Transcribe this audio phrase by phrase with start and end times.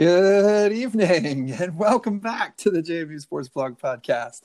[0.00, 4.44] Good evening and welcome back to the JMU Sports Blog Podcast.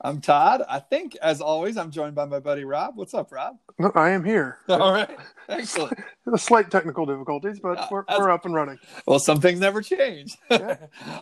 [0.00, 0.62] I'm Todd.
[0.70, 2.96] I think, as always, I'm joined by my buddy Rob.
[2.96, 3.58] What's up, Rob?
[3.78, 4.56] No, I am here.
[4.70, 5.14] All right.
[5.50, 5.98] Excellent.
[6.36, 8.78] Slight technical difficulties, but Uh, we're, we're up and running.
[9.06, 10.34] Well, some things never change.
[10.50, 10.78] Yeah.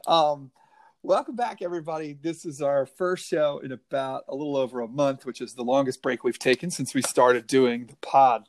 [0.06, 0.52] um,
[1.02, 2.16] welcome back, everybody.
[2.22, 5.64] This is our first show in about a little over a month, which is the
[5.64, 8.44] longest break we've taken since we started doing the pod.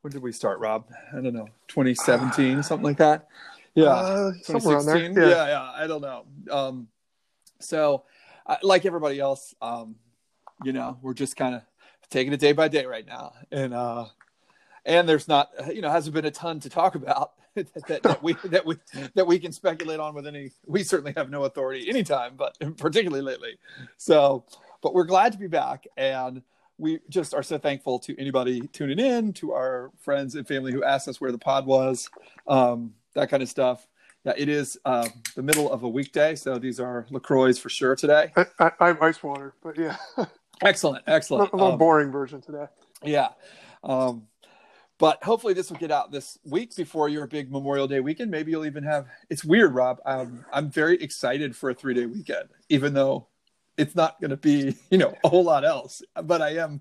[0.00, 0.86] When did we start, Rob?
[1.12, 3.28] I don't know, 2017, something like that.
[3.74, 3.86] Yeah.
[3.86, 4.96] Uh, somewhere on there.
[4.96, 5.16] 2016?
[5.16, 5.28] Yeah.
[5.28, 5.72] yeah, yeah.
[5.74, 6.24] I don't know.
[6.50, 6.88] Um,
[7.60, 8.04] so,
[8.46, 9.96] uh, like everybody else, um,
[10.62, 11.62] you know, we're just kind of
[12.10, 14.06] taking it day by day right now, and uh,
[14.84, 18.22] and there's not, you know, hasn't been a ton to talk about that, that, that
[18.22, 18.76] we that we
[19.14, 20.50] that we can speculate on with any.
[20.66, 23.58] We certainly have no authority anytime, but particularly lately.
[23.96, 24.44] So,
[24.82, 26.42] but we're glad to be back, and
[26.78, 30.82] we just are so thankful to anybody tuning in, to our friends and family who
[30.82, 32.10] asked us where the pod was,
[32.48, 33.86] um, that kind of stuff.
[34.24, 37.94] Yeah, it is uh, the middle of a weekday, so these are Lacroix for sure
[37.94, 38.32] today.
[38.36, 39.96] I, I, I have ice water, but yeah,
[40.62, 42.66] excellent, Excellent, A little Um, boring version today.
[43.02, 43.28] yeah.
[43.82, 44.28] Um,
[44.98, 48.30] but hopefully this will get out this week before your big Memorial Day weekend.
[48.30, 49.06] Maybe you'll even have.
[49.28, 50.00] It's weird, Rob.
[50.06, 53.26] Um, I'm very excited for a three day weekend, even though
[53.76, 56.00] it's not going to be, you know, a whole lot else.
[56.22, 56.80] But I am.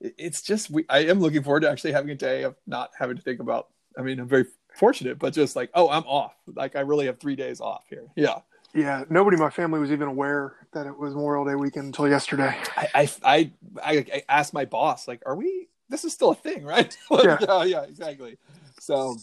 [0.00, 0.86] It's just we.
[0.88, 3.68] I am looking forward to actually having a day of not having to think about.
[3.98, 6.34] I mean, I'm very fortunate, but just like, oh, I'm off.
[6.54, 8.06] Like I really have three days off here.
[8.16, 8.40] Yeah.
[8.74, 12.08] Yeah, nobody in my family was even aware that it was Memorial Day weekend until
[12.08, 12.56] yesterday.
[12.74, 13.50] I, I, I,
[13.84, 16.96] I, asked my boss, like, are we, this is still a thing, right?
[17.10, 17.36] Like, Yeah.
[17.42, 17.64] yeah.
[17.64, 18.38] yeah, exactly.
[18.80, 19.16] So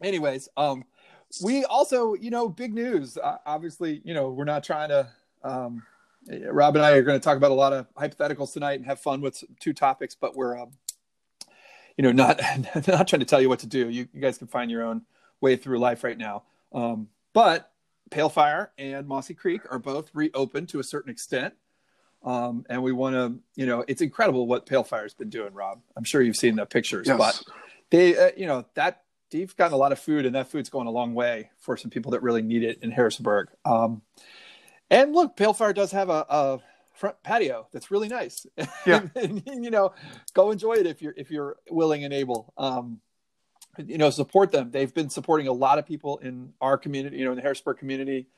[0.00, 0.84] anyways, um,
[1.42, 5.08] we also, you know, big news, uh, obviously, you know, we're not trying to,
[5.42, 5.82] um,
[6.50, 9.00] Rob and I are going to talk about a lot of hypotheticals tonight and have
[9.00, 10.70] fun with two topics, but we're, um,
[11.96, 12.40] you know, not,
[12.88, 13.88] not trying to tell you what to do.
[13.88, 15.02] You, you guys can find your own
[15.40, 16.44] way through life right now.
[16.72, 17.70] Um, but
[18.10, 21.54] Pale Fire and Mossy Creek are both reopened to a certain extent.
[22.22, 25.80] Um, and we want to, you know, it's incredible what Pale Fire's been doing, Rob.
[25.96, 27.18] I'm sure you've seen the pictures, Yes.
[27.18, 27.42] but
[27.90, 30.86] they, uh, you know, that they've gotten a lot of food, and that food's going
[30.86, 33.48] a long way for some people that really need it in Harrisonburg.
[33.64, 34.02] Um,
[34.90, 36.58] and look, Pale Fire does have a, a
[36.96, 38.46] front patio that's really nice.
[38.86, 39.02] Yeah.
[39.14, 39.92] and, you know,
[40.34, 42.52] go enjoy it if you're if you're willing and able.
[42.56, 43.00] Um,
[43.78, 44.70] you know, support them.
[44.70, 47.78] They've been supporting a lot of people in our community, you know, in the Harrisonburg
[47.78, 48.28] community,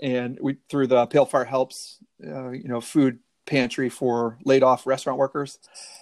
[0.00, 4.86] and we through the Pale Fire Helps, uh, you know, food pantry for laid off
[4.86, 5.58] restaurant workers,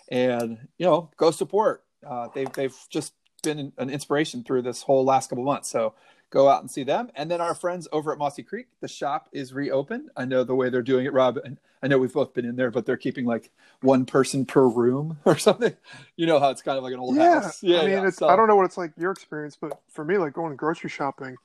[0.08, 1.84] and you know, go support.
[2.06, 5.68] Uh, they've they've just been an inspiration through this whole last couple months.
[5.68, 5.94] So
[6.30, 7.10] go out and see them.
[7.14, 10.10] And then our friends over at Mossy Creek, the shop is reopened.
[10.16, 11.38] I know the way they're doing it, Rob.
[11.44, 13.50] And I know we've both been in there, but they're keeping like
[13.80, 15.74] one person per room or something.
[16.16, 17.62] You know how it's kind of like an old Yeah, house.
[17.62, 20.04] Yeah, I mean, it's, So- I don't know what it's like your experience, but for
[20.04, 21.36] me, like going grocery shopping,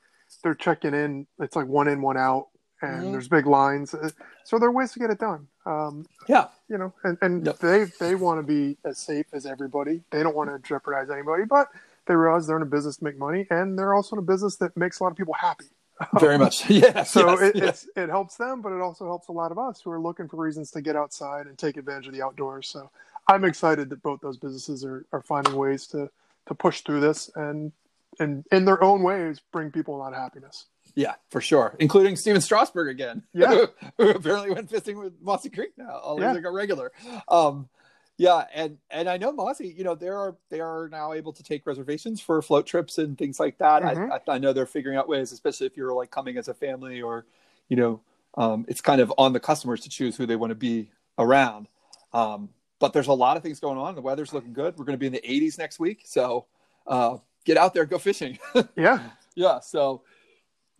[0.42, 1.26] they're checking in.
[1.40, 2.48] It's like one in, one out,
[2.80, 3.12] and Mhm.
[3.12, 3.94] there's big lines.
[3.94, 4.10] Uh,
[4.44, 5.46] So there are ways to get it done.
[5.64, 7.58] Um, Yeah, you know, and, and Yep.
[7.58, 10.02] they they want to be as safe as everybody.
[10.10, 11.68] They don't want to jeopardize anybody, but
[12.06, 14.56] they realize they're in a business to make money, and they're also in a business
[14.56, 15.66] that makes a lot of people happy.
[16.18, 16.68] very much.
[16.70, 17.04] Yeah.
[17.04, 17.68] So yes, it, yes.
[17.84, 20.28] it's, it helps them, but it also helps a lot of us who are looking
[20.28, 22.68] for reasons to get outside and take advantage of the outdoors.
[22.68, 22.90] So
[23.28, 26.10] I'm excited that both those businesses are, are finding ways to,
[26.48, 27.72] to push through this and,
[28.18, 30.66] and in their own ways bring people a lot of happiness.
[30.94, 33.22] Yeah, for sure, including Steven Strasberg again.
[33.32, 33.66] Yeah.
[33.96, 35.98] who apparently went fishing with Mossy Creek now.
[35.98, 36.32] All Yeah.
[36.32, 36.92] like a regular.
[37.28, 37.68] Um,
[38.18, 39.68] yeah, and and I know Mossy.
[39.68, 43.16] You know, they are they are now able to take reservations for float trips and
[43.16, 43.82] things like that.
[43.82, 44.10] Mhm.
[44.12, 46.54] I, I I know they're figuring out ways, especially if you're like coming as a
[46.54, 47.26] family or,
[47.68, 48.00] you know,
[48.36, 51.68] um, it's kind of on the customers to choose who they want to be around.
[52.12, 53.94] Um, but there's a lot of things going on.
[53.94, 54.76] The weather's looking good.
[54.76, 56.46] We're going to be in the 80s next week, so
[56.86, 58.38] uh, get out there, go fishing.
[58.76, 59.10] Yeah.
[59.34, 60.02] yeah so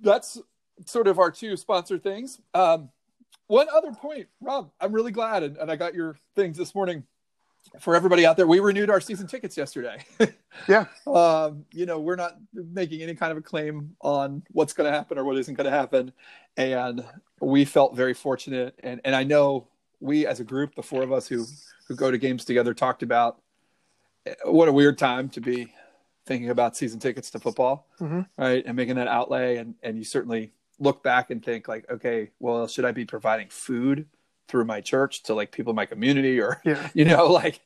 [0.00, 0.38] that's
[0.84, 2.91] sort of our two sponsor things um,
[3.47, 7.04] one other point rob i'm really glad and, and i got your things this morning
[7.80, 10.04] for everybody out there we renewed our season tickets yesterday.
[10.68, 10.84] Yeah.
[11.06, 14.97] um, you know we're not making any kind of a claim on what's going to
[14.97, 16.12] happen or what isn't going to happen.
[16.59, 17.04] And
[17.41, 18.74] we felt very fortunate.
[18.82, 19.66] And, and i know
[20.00, 21.47] we as a group the four of us who
[21.88, 23.41] who go to games together talked about
[24.26, 25.72] eh, what a weird time to be
[26.26, 28.26] thinking about season tickets to football Mhm.
[28.36, 28.62] right?
[28.66, 29.56] And making that outlay.
[29.56, 33.48] And and you certainly look back and think like okay well should i be providing
[33.48, 34.06] food
[34.48, 36.89] through my church to like people in my community or Yeah.
[36.94, 37.60] you know like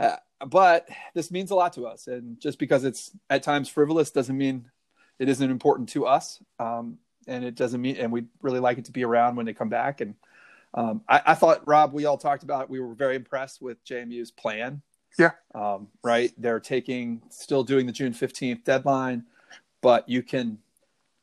[0.00, 4.10] uh, but this means a lot to us and just because it's at times frivolous
[4.10, 4.70] doesn't mean
[5.18, 8.84] it isn't important to us um, and it doesn't mean and we really like it
[8.86, 10.14] to be around when they come back and
[10.74, 12.70] um, I, I thought rob we all talked about it.
[12.70, 14.82] we were very impressed with jmu's plan
[15.18, 15.30] Yeah.
[15.54, 19.24] um, right they're taking still doing the june 15th deadline
[19.80, 20.58] but you can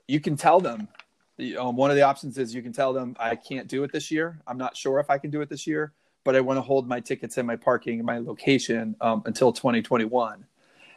[0.08, 0.88] you can tell them.
[1.58, 4.12] Um, one of the options is you can tell them I can't do it this
[4.12, 4.40] year.
[4.46, 5.94] I'm not sure if I can do it this year,
[6.24, 9.52] but I want to hold my tickets and my parking and my location um, until
[9.52, 10.46] 2021,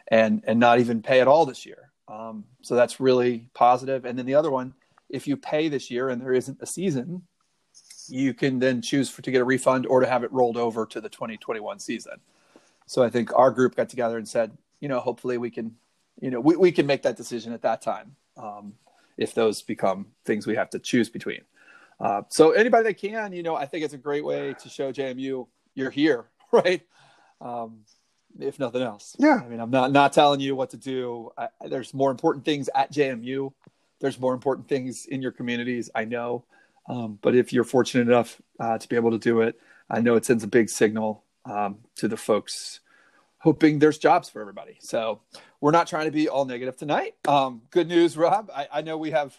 [0.08, 1.90] and and not even pay at all this year.
[2.08, 4.04] Um, so that's really positive.
[4.04, 4.74] And then the other one,
[5.08, 7.22] if you pay this year and there isn't a season,
[8.08, 10.86] you can then choose for, to get a refund or to have it rolled over
[10.86, 12.20] to the 2021 season.
[12.86, 15.74] So I think our group got together and said, you know, hopefully we can,
[16.20, 18.74] you know, we, we can make that decision at that time um,
[19.16, 21.40] if those become things we have to choose between.
[21.98, 24.92] Uh, so anybody that can, you know, I think it's a great way to show
[24.92, 26.82] JMU you're here, right?
[27.40, 27.80] Um,
[28.38, 29.16] if nothing else.
[29.18, 29.40] Yeah.
[29.42, 31.30] I mean, I'm not not telling you what to do.
[31.38, 33.52] I, there's more important things at JMU.
[34.00, 35.88] There's more important things in your communities.
[35.94, 36.44] I know.
[36.88, 39.58] Um, but if you're fortunate enough uh, to be able to do it,
[39.88, 42.80] I know it sends a big signal um, to the folks
[43.46, 44.76] hoping there's jobs for everybody.
[44.80, 45.20] So
[45.60, 47.14] we're not trying to be all negative tonight.
[47.28, 48.50] Um, good news, Rob.
[48.52, 49.38] I, I, know we have,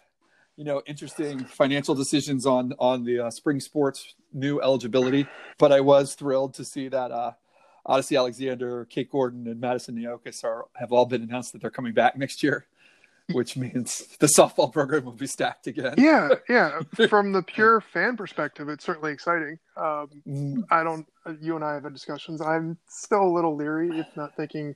[0.56, 5.28] you know, interesting financial decisions on on the uh, spring sports new eligibility,
[5.58, 7.34] but I was thrilled to see that uh,
[7.86, 11.94] Odicci Alexander, Kate Gordon, and Madison Naujokas are have all been announced that they're coming
[11.94, 12.66] back next year
[13.32, 15.96] which means the softball program will be stacked again.
[15.98, 16.80] Yeah, yeah.
[17.10, 19.60] From the pure fan perspective, it's certainly exciting.
[19.76, 20.64] Um, mm.
[20.72, 21.06] I don't.
[21.42, 22.42] You and I have had discussions.
[22.42, 24.76] I'm still a little leery, if not thinking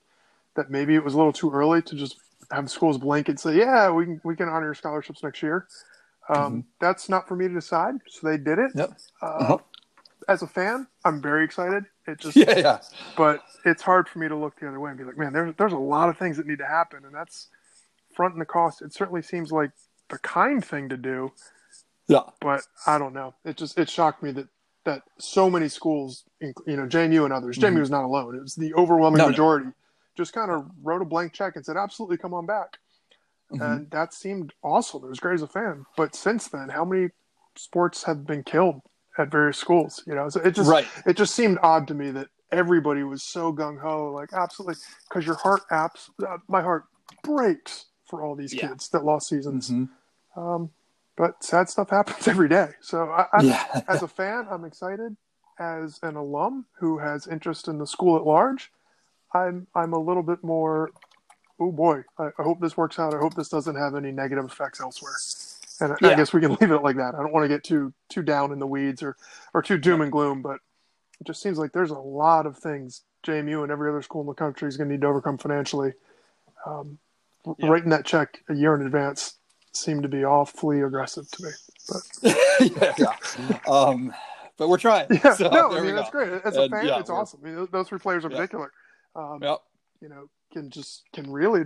[0.56, 2.18] that maybe it was a little too early to just
[2.51, 5.68] have schools blanket say, "Yeah, we can we can honor your scholarships next year."
[6.30, 6.59] Um, mm-hmm.
[6.80, 7.95] That's not for me to decide.
[8.07, 8.71] So they did it.
[8.75, 8.98] Yep.
[9.21, 9.57] Uh, uh-huh.
[10.27, 11.86] As a fan, I'm very excited.
[12.07, 12.80] It just yeah, yeah.
[13.18, 15.53] But it's hard for me to look the other way and be like, "Man, there's
[15.57, 17.48] there's a lot of things that need to happen," and that's
[18.13, 19.71] fronting the cost, it certainly seems like
[20.09, 21.31] the kind thing to do.
[22.07, 22.21] Yeah.
[22.39, 23.33] But I don't know.
[23.45, 24.47] It just it shocked me that
[24.83, 27.75] that so many schools, you know, JMU and others, mm-hmm.
[27.75, 28.35] JMU was not alone.
[28.35, 29.67] It was the overwhelming no, majority.
[29.67, 29.73] No.
[30.17, 32.77] Just kind of wrote a blank check and said, "Absolutely, come on back."
[33.51, 33.61] Mm-hmm.
[33.61, 35.03] And that seemed awesome.
[35.03, 35.85] It was great as a fan.
[35.97, 37.09] But since then, how many
[37.55, 38.81] sports have been killed
[39.17, 40.03] at various schools?
[40.05, 40.87] You know, so it just right.
[41.05, 45.25] it just seemed odd to me that everybody was so gung ho, like absolutely, because
[45.25, 46.83] your heart apps, uh, my heart
[47.23, 48.67] breaks for all these yeah.
[48.67, 49.71] kids that lost seasons.
[49.71, 50.39] Mm-hmm.
[50.39, 50.69] Um,
[51.17, 52.69] but sad stuff happens every day.
[52.81, 53.81] So I, I, yeah.
[53.87, 55.17] as a fan, I'm excited.
[55.59, 58.71] As an alum who has interest in the school at large,
[59.33, 60.91] I'm I'm a little bit more.
[61.59, 63.13] Oh boy, I, I hope this works out.
[63.13, 65.13] I hope this doesn't have any negative effects elsewhere.
[65.79, 66.09] And yeah.
[66.09, 67.13] I guess we can leave it like that.
[67.15, 69.15] I don't want to get too too down in the weeds or
[69.53, 70.59] or too doom and gloom, but
[71.19, 74.27] it just seems like there's a lot of things JMU and every other school in
[74.27, 75.93] the country is going to need to overcome financially.
[76.65, 76.97] Um,
[77.45, 77.67] yeah.
[77.67, 79.38] writing that check a year in advance
[79.73, 81.49] seemed to be awfully aggressive to me.
[81.88, 82.35] But
[82.99, 83.15] yeah,
[83.49, 83.59] yeah.
[83.67, 84.13] Um,
[84.57, 85.07] but we're trying.
[85.09, 86.31] Yeah, so, no, I mean that's great.
[86.45, 87.39] As a and, fan, yeah, it's awesome.
[87.43, 88.71] I mean, those three players in particular,
[89.15, 89.59] um, yep.
[90.01, 91.63] you know, can just can really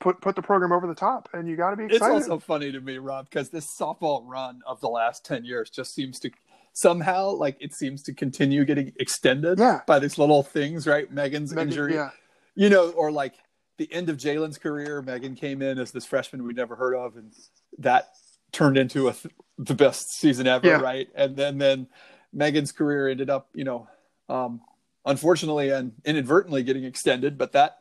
[0.00, 2.16] put put the program over the top, and you got to be excited.
[2.16, 5.70] It's also funny to me, Rob, because this softball run of the last ten years
[5.70, 6.30] just seems to
[6.72, 9.80] somehow like it seems to continue getting extended yeah.
[9.86, 11.10] by these little things, right?
[11.10, 12.10] Megan's Megan, injury, yeah.
[12.54, 13.34] you know, or like
[13.78, 17.16] the end of Jalen's career, Megan came in as this freshman we'd never heard of,
[17.16, 17.32] and
[17.78, 18.10] that
[18.52, 20.80] turned into a th- the best season ever, yeah.
[20.80, 21.08] right?
[21.14, 21.88] And then then
[22.32, 23.88] Megan's career ended up, you know,
[24.28, 24.60] um,
[25.04, 27.78] unfortunately and inadvertently getting extended, but that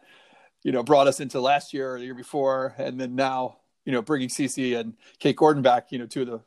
[0.64, 3.92] you know brought us into last year or the year before, and then now you
[3.92, 6.40] know bringing Cece and Kate Gordon back, you know, two of the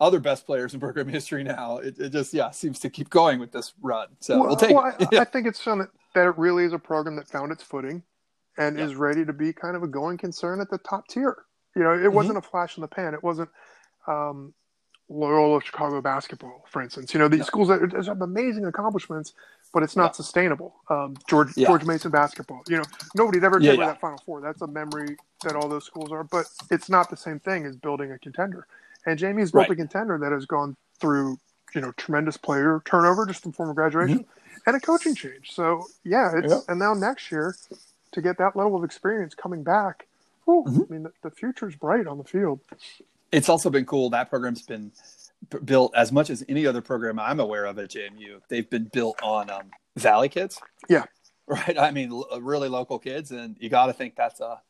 [0.00, 1.78] other best players in program history now.
[1.78, 4.08] It, it just yeah seems to keep going with this run.
[4.20, 4.74] So well, we'll take.
[4.74, 7.52] Well, I, I, think it's shown that, that it really is a program that found
[7.52, 8.02] its footing
[8.58, 8.88] and yep.
[8.88, 11.36] is ready to be kind of a going concern at the top tier.
[11.74, 12.14] You know, it mm-hmm.
[12.14, 13.14] wasn't a flash in the pan.
[13.14, 13.48] It wasn't
[14.06, 14.52] um,
[15.08, 17.14] Loyola of Chicago basketball, for instance.
[17.14, 17.46] You know, these no.
[17.46, 19.32] schools that have amazing accomplishments,
[19.72, 20.12] but it's not yeah.
[20.12, 20.74] sustainable.
[20.90, 21.66] Um, George yeah.
[21.66, 22.62] George Mason basketball.
[22.68, 23.86] You know, nobody'd ever yeah, yeah.
[23.86, 24.40] that Final Four.
[24.40, 27.76] That's a memory that all those schools are, but it's not the same thing as
[27.76, 28.66] building a contender.
[29.06, 29.72] And JMU's built right.
[29.72, 31.38] a contender that has gone through,
[31.74, 34.60] you know, tremendous player turnover just in form of graduation mm-hmm.
[34.66, 35.52] and a coaching change.
[35.52, 37.56] So yeah, it's and now next year
[38.12, 40.06] to get that level of experience coming back,
[40.44, 40.80] whew, mm-hmm.
[40.80, 42.60] I mean, the, the future's bright on the field.
[43.30, 44.10] It's also been cool.
[44.10, 44.92] That program's been
[45.64, 48.40] built as much as any other program I'm aware of at JMU.
[48.48, 50.60] They've been built on um, Valley kids.
[50.88, 51.04] Yeah.
[51.46, 51.76] Right.
[51.78, 53.30] I mean, l- really local kids.
[53.30, 54.60] And you got to think that's a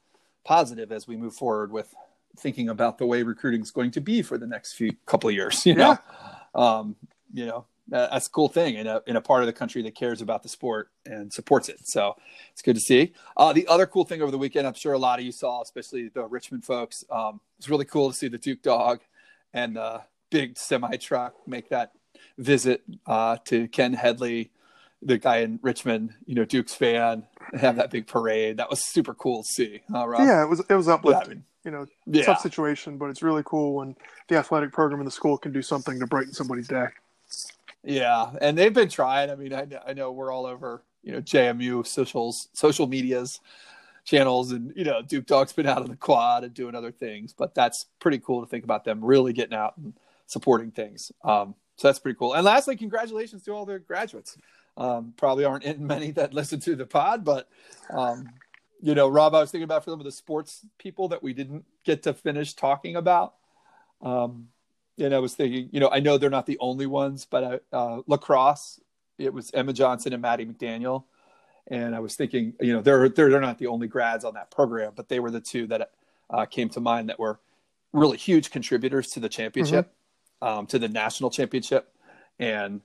[0.44, 1.94] positive as we move forward with
[2.36, 5.34] thinking about the way recruiting is going to be for the next few couple of
[5.34, 5.66] years.
[5.66, 5.98] You know,
[6.56, 6.78] yeah.
[6.78, 6.96] um,
[7.32, 9.94] you know, that's a cool thing in a in a part of the country that
[9.94, 11.80] cares about the sport and supports it.
[11.84, 12.16] So
[12.50, 13.12] it's good to see.
[13.36, 15.62] Uh, the other cool thing over the weekend, I'm sure a lot of you saw,
[15.62, 17.04] especially the Richmond folks.
[17.10, 19.00] Um, it's really cool to see the Duke dog
[19.52, 21.92] and the big semi truck make that
[22.38, 24.50] visit uh, to Ken Headley,
[25.02, 27.26] the guy in Richmond, you know, Duke's fan.
[27.54, 28.56] have that big parade.
[28.56, 29.80] That was super cool to see.
[29.90, 30.20] Rob?
[30.20, 31.28] Yeah, it was it was uplifting.
[31.28, 32.24] Yeah, I mean, you know, yeah.
[32.24, 33.96] tough situation, but it's really cool when
[34.28, 36.86] the athletic program in the school can do something to brighten somebody's day.
[37.84, 39.30] Yeah, and they've been trying.
[39.30, 43.40] I mean, I, I know we're all over, you know, JMU socials, social medias,
[44.04, 47.32] channels, and you know, Duke Dog's been out of the quad and doing other things.
[47.32, 49.94] But that's pretty cool to think about them really getting out and
[50.26, 51.10] supporting things.
[51.24, 52.34] Um, so that's pretty cool.
[52.34, 54.36] And lastly, congratulations to all the graduates.
[54.76, 57.48] Um, probably aren't in many that listen to the pod, but
[57.90, 58.28] um,
[58.80, 61.32] you know, Rob, I was thinking about for some of the sports people that we
[61.32, 63.34] didn't get to finish talking about.
[64.00, 64.48] Um,
[64.98, 68.02] and I was thinking, you know, I know they're not the only ones, but uh,
[68.06, 68.80] lacrosse,
[69.18, 71.04] it was Emma Johnson and Maddie McDaniel,
[71.68, 74.50] and I was thinking, you know, they're they're, they're not the only grads on that
[74.50, 75.90] program, but they were the two that
[76.30, 77.40] uh, came to mind that were
[77.92, 79.92] really huge contributors to the championship,
[80.42, 80.58] mm-hmm.
[80.58, 81.94] um, to the national championship,
[82.38, 82.80] and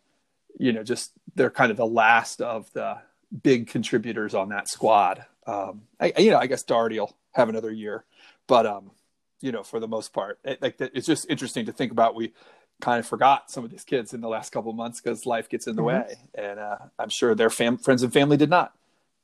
[0.60, 2.98] you know, just they're kind of the last of the
[3.44, 5.26] big contributors on that squad.
[5.46, 8.06] Um, I, you know, I guess Darty will have another year,
[8.48, 8.92] but um,
[9.42, 12.16] you know, for the most part, it, like it's just interesting to think about.
[12.16, 12.34] We
[12.82, 15.68] kind of forgot some of these kids in the last couple months because life gets
[15.68, 16.08] in the mm-hmm.
[16.10, 18.74] way, and uh, I'm sure their fam- friends and family did not.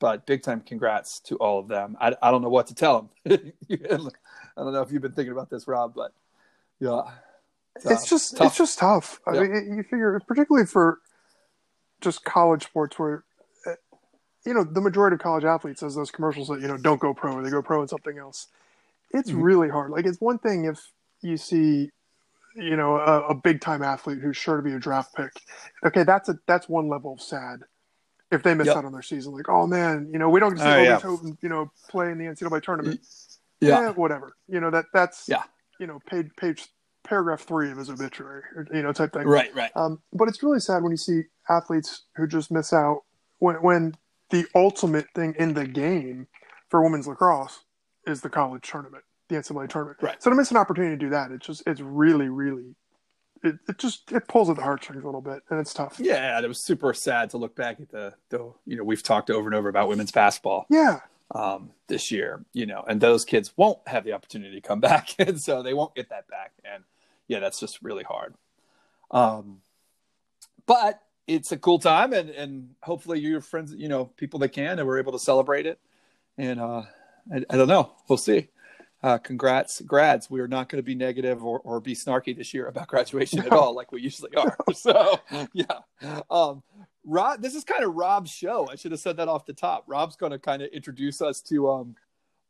[0.00, 1.96] But big time congrats to all of them.
[2.00, 3.52] I, I don't know what to tell them.
[3.70, 6.12] I don't know if you've been thinking about this, Rob, but
[6.80, 7.02] yeah,
[7.76, 8.48] it's, it's just tough.
[8.48, 9.20] it's just tough.
[9.26, 10.98] I mean, you figure, particularly for
[12.00, 13.24] just college sports, where
[13.66, 13.72] uh,
[14.44, 17.14] you know the majority of college athletes, as those commercials that you know don't go
[17.14, 18.48] pro or they go pro in something else
[19.14, 19.40] it's mm-hmm.
[19.40, 19.90] really hard.
[19.92, 20.78] Like it's one thing if
[21.22, 21.90] you see,
[22.56, 25.30] you know, a, a big time athlete who's sure to be a draft pick.
[25.86, 27.60] Okay, that's a that's one level of sad.
[28.30, 28.78] If they miss yep.
[28.78, 30.98] out on their season, like, oh man, you know, we don't get to see uh,
[30.98, 31.32] yeah.
[31.40, 33.00] you know, play in the NCAA tournament.
[33.60, 33.80] Yeah.
[33.80, 34.34] yeah, whatever.
[34.48, 35.44] You know that that's yeah.
[35.78, 36.68] You know, page page
[37.04, 38.42] paragraph three of his obituary,
[38.72, 39.26] you know, type thing.
[39.26, 39.70] Right, right.
[39.76, 43.02] Um, but it's really sad when you see athletes who just miss out
[43.38, 43.94] when when
[44.30, 46.26] the ultimate thing in the game
[46.70, 47.60] for women's lacrosse
[48.06, 49.98] is the college tournament, the NCAA tournament.
[50.00, 50.22] Right.
[50.22, 52.74] So to miss an opportunity to do that, it's just it's really really
[53.42, 55.96] it, it just it pulls at the heartstrings a little bit and it's tough.
[55.98, 59.30] Yeah, it was super sad to look back at the the you know we've talked
[59.30, 60.66] over and over about women's basketball.
[60.70, 61.00] Yeah.
[61.34, 65.14] Um, this year, you know, and those kids won't have the opportunity to come back,
[65.18, 66.52] and so they won't get that back.
[66.64, 66.84] And
[67.28, 68.34] yeah, that's just really hard.
[69.10, 69.62] Um,
[70.66, 74.78] but it's a cool time, and and hopefully your friends, you know, people that can,
[74.78, 75.78] and we're able to celebrate it.
[76.36, 76.82] And uh,
[77.32, 77.92] I, I don't know.
[78.08, 78.48] We'll see.
[79.04, 80.30] Uh, congrats, grads.
[80.30, 83.40] We are not going to be negative or, or be snarky this year about graduation
[83.40, 83.44] no.
[83.44, 84.56] at all, like we usually are.
[84.74, 85.20] So,
[85.52, 85.80] yeah.
[86.30, 86.62] Um,
[87.04, 88.66] Rob, this is kind of Rob's show.
[88.70, 89.84] I should have said that off the top.
[89.86, 91.96] Rob's going to kind of introduce us to um,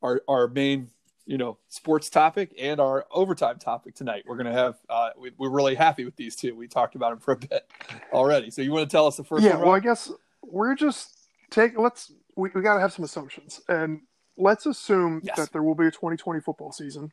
[0.00, 0.90] our our main,
[1.26, 4.22] you know, sports topic and our overtime topic tonight.
[4.24, 4.76] We're going to have.
[4.88, 6.54] Uh, we, are really happy with these two.
[6.54, 7.68] We talked about them for a bit
[8.12, 8.52] already.
[8.52, 9.42] So, you want to tell us the first?
[9.42, 9.56] Yeah.
[9.56, 11.18] One, well, I guess we're just
[11.50, 11.76] take.
[11.76, 12.12] Let's.
[12.36, 14.02] We, we got to have some assumptions and
[14.36, 15.36] let's assume yes.
[15.36, 17.12] that there will be a 2020 football season,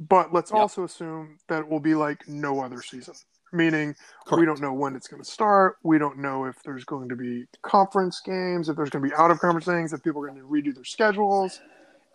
[0.00, 0.60] but let's yep.
[0.60, 3.14] also assume that it will be like no other season.
[3.52, 3.94] Meaning,
[4.26, 4.40] Correct.
[4.40, 5.76] we don't know when it's going to start.
[5.84, 9.14] We don't know if there's going to be conference games, if there's going to be
[9.14, 11.60] out of conference things, if people are going to redo their schedules,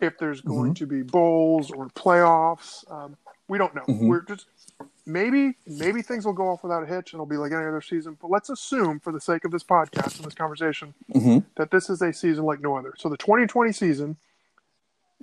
[0.01, 0.85] if there's going mm-hmm.
[0.85, 2.89] to be bowls or playoffs.
[2.91, 3.15] Um,
[3.47, 3.83] we don't know.
[3.83, 4.07] Mm-hmm.
[4.07, 4.47] We're just
[5.05, 7.81] maybe maybe things will go off without a hitch and it'll be like any other
[7.81, 8.17] season.
[8.21, 11.39] But let's assume, for the sake of this podcast and this conversation, mm-hmm.
[11.57, 12.93] that this is a season like no other.
[12.97, 14.17] So the 2020 season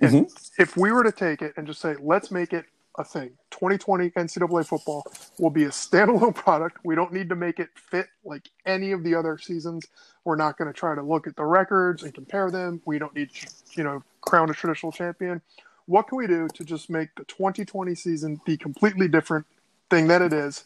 [0.01, 0.61] Mm-hmm.
[0.61, 2.65] If we were to take it and just say, let's make it
[2.99, 5.03] a thing, 2020 NCAA football
[5.39, 6.77] will be a standalone product.
[6.83, 9.87] We don't need to make it fit like any of the other seasons.
[10.23, 12.81] We're not going to try to look at the records and compare them.
[12.85, 15.41] We don't need, to, you know, crown a traditional champion.
[15.85, 19.45] What can we do to just make the 2020 season the completely different
[19.89, 20.65] thing that it is?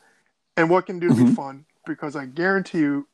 [0.57, 1.25] And what can do to mm-hmm.
[1.27, 1.65] be fun?
[1.85, 3.07] Because I guarantee you,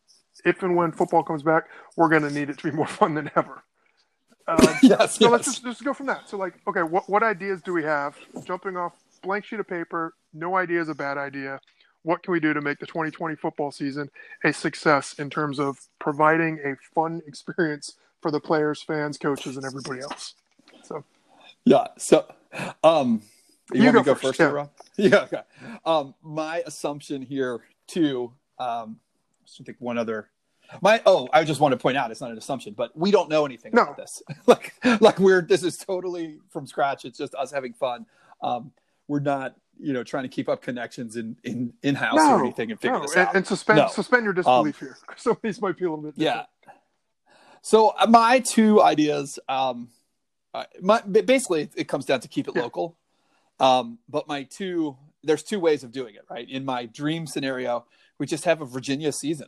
[0.46, 3.14] if and when football comes back, we're going to need it to be more fun
[3.14, 3.64] than ever.
[4.48, 5.16] Um, yes.
[5.16, 5.32] So yes.
[5.32, 6.30] let's just, just go from that.
[6.30, 8.16] So like, okay, what what ideas do we have?
[8.46, 11.60] Jumping off blank sheet of paper, no idea is a bad idea.
[12.04, 14.10] What can we do to make the 2020 football season
[14.46, 19.66] a success in terms of providing a fun experience for the players, fans, coaches, and
[19.66, 20.36] everybody else?
[20.84, 21.04] So,
[21.66, 21.88] yeah.
[21.98, 22.26] So,
[22.84, 23.22] um,
[23.74, 25.10] you, you want go to go first, first yeah.
[25.10, 25.24] Yeah.
[25.24, 25.42] Okay.
[25.86, 28.32] Um, my assumption here too.
[28.60, 29.00] Um,
[29.60, 30.30] I think one other
[30.82, 33.30] my oh, I just want to point out it's not an assumption, but we don't
[33.30, 33.84] know anything no.
[33.84, 34.22] about this.
[34.46, 37.06] like like we're this is totally from scratch.
[37.06, 38.06] It's just us having fun.
[38.42, 38.72] Um,
[39.08, 42.44] we're not you know trying to keep up connections in in in house no, or
[42.44, 43.02] anything and figure no.
[43.02, 43.30] this out.
[43.30, 43.88] And, and suspend no.
[43.88, 44.98] suspend your disbelief um, here.
[45.16, 46.16] Some of these might be a little bit.
[46.16, 46.48] Different.
[46.66, 46.72] Yeah.
[47.62, 49.90] So uh, my two ideas, um,
[50.54, 52.62] uh, my basically it comes down to keep it yeah.
[52.62, 52.98] local.
[53.60, 56.22] Um, but my two there's two ways of doing it.
[56.30, 57.86] Right in my dream scenario,
[58.20, 59.48] we just have a Virginia season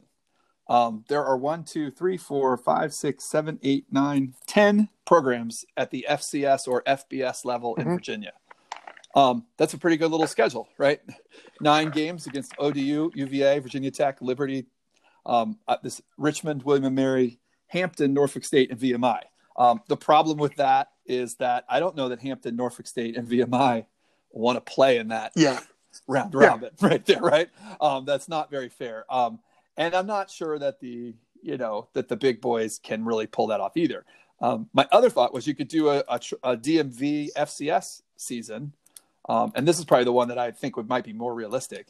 [0.69, 5.89] Um, there are one, two, three, four, five, six, seven, eight, nine, ten programs at
[5.89, 7.95] the FCS or FBS level in Mhm.
[7.95, 8.33] Virginia.
[9.15, 11.01] Um, that's a pretty good little schedule, right?
[11.59, 14.67] Nine games against ODU, UVA, Virginia Tech, Liberty,
[15.25, 19.23] um, uh, this Richmond, William and Mary, Hampton, Norfolk State, and VMI.
[19.57, 23.27] Um, the problem with that is that I don't know that Hampton, Norfolk State, and
[23.27, 23.87] VMI
[24.31, 25.59] want to play in that Yeah.
[26.07, 26.47] round Yeah.
[26.47, 27.49] robin right there, right?
[27.81, 29.11] Um, that's not very fair.
[29.79, 33.47] And I'm not sure that the you know that the big boys can really pull
[33.47, 34.05] that off either.
[34.41, 38.73] Um, my other thought was you could do a, a, a DMV FCS season,
[39.27, 41.87] um, and this is probably the one that I think would might be more realistic.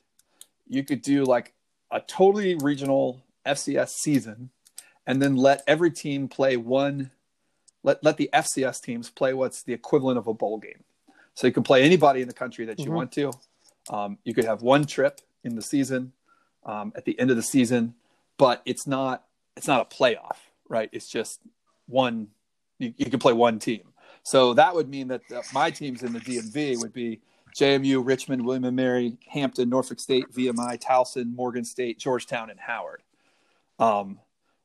[0.67, 1.53] You could do like
[1.91, 4.51] a totally regional FCS season,
[5.07, 7.09] and then let every team play one.
[7.81, 10.83] Let let the FCS teams play what's the equivalent of a bowl game.
[11.33, 12.95] So you can play anybody in the country that you Mhm.
[12.95, 13.31] want to.
[13.89, 16.13] Um, you could have one trip in the season
[16.69, 17.95] um, at the end of the season,
[18.37, 19.23] but it's not
[19.57, 20.89] it's not a playoff, right?
[20.91, 21.41] It's just
[21.87, 22.27] one.
[22.77, 23.81] You, you can play one team.
[24.23, 25.21] So that would mean that
[25.53, 27.21] my teams in the DMV would be
[27.57, 33.01] JMU, Richmond, William and Mary, Hampton, Norfolk State, VMI, Towson, Morgan State, Georgetown, and Howard.
[33.79, 34.19] Um,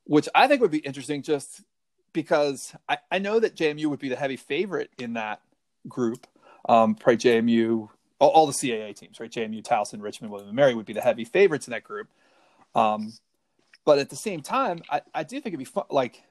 [0.04, 1.62] which I think would be interesting, just
[2.12, 5.40] because I, I know that JMU would be the heavy favorite in that
[5.88, 6.26] group.
[6.68, 7.88] Um, probably JMU,
[8.24, 9.30] all, all the CAA teams, right?
[9.30, 12.08] JMU, Towson, Richmond, William and Mary would be the heavy favorites in that group.
[12.74, 13.12] Um,
[13.84, 15.84] but at the same time, I, I do think it'd be fun.
[15.90, 16.22] Like,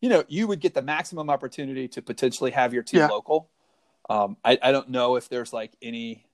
[0.00, 3.08] you know, you would get the maximum opportunity to potentially have your team Yeah.
[3.08, 3.50] local.
[4.08, 6.24] Um, I, I don't know if there's like any,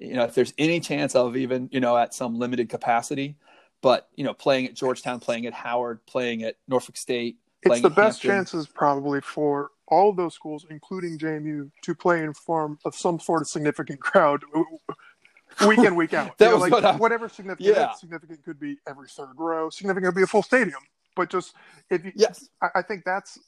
[0.00, 3.36] you know, if there's any chance of even, you know, at some limited capacity,
[3.82, 7.82] but you know, playing at Georgetown, playing at Howard, playing at Norfolk State, It's playing
[7.82, 8.30] the at best Hampton.
[8.30, 13.18] chances probably for all of those schools, including JMU, to play in form of some
[13.20, 14.42] sort of significant crowd
[15.66, 16.36] week in, week out.
[16.38, 17.92] That You know, was like what I- whatever significant Yeah.
[17.92, 20.80] significant could be every third row, significant could be a full stadium.
[21.16, 21.54] But just
[21.90, 22.48] if you, Yes.
[22.62, 23.38] I, I think that's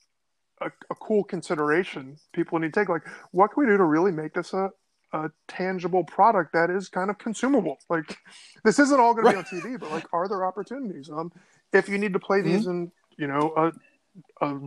[0.60, 2.88] a, a cool consideration people need to take.
[2.88, 4.70] Like, what can we do to really make this a,
[5.12, 7.78] a tangible product that is kind of consumable?
[7.88, 8.18] Like,
[8.64, 11.08] this isn't all going to be on TV, but like, are there opportunities?
[11.10, 11.32] Um,
[11.72, 14.60] if you need to play these in, you know, a, a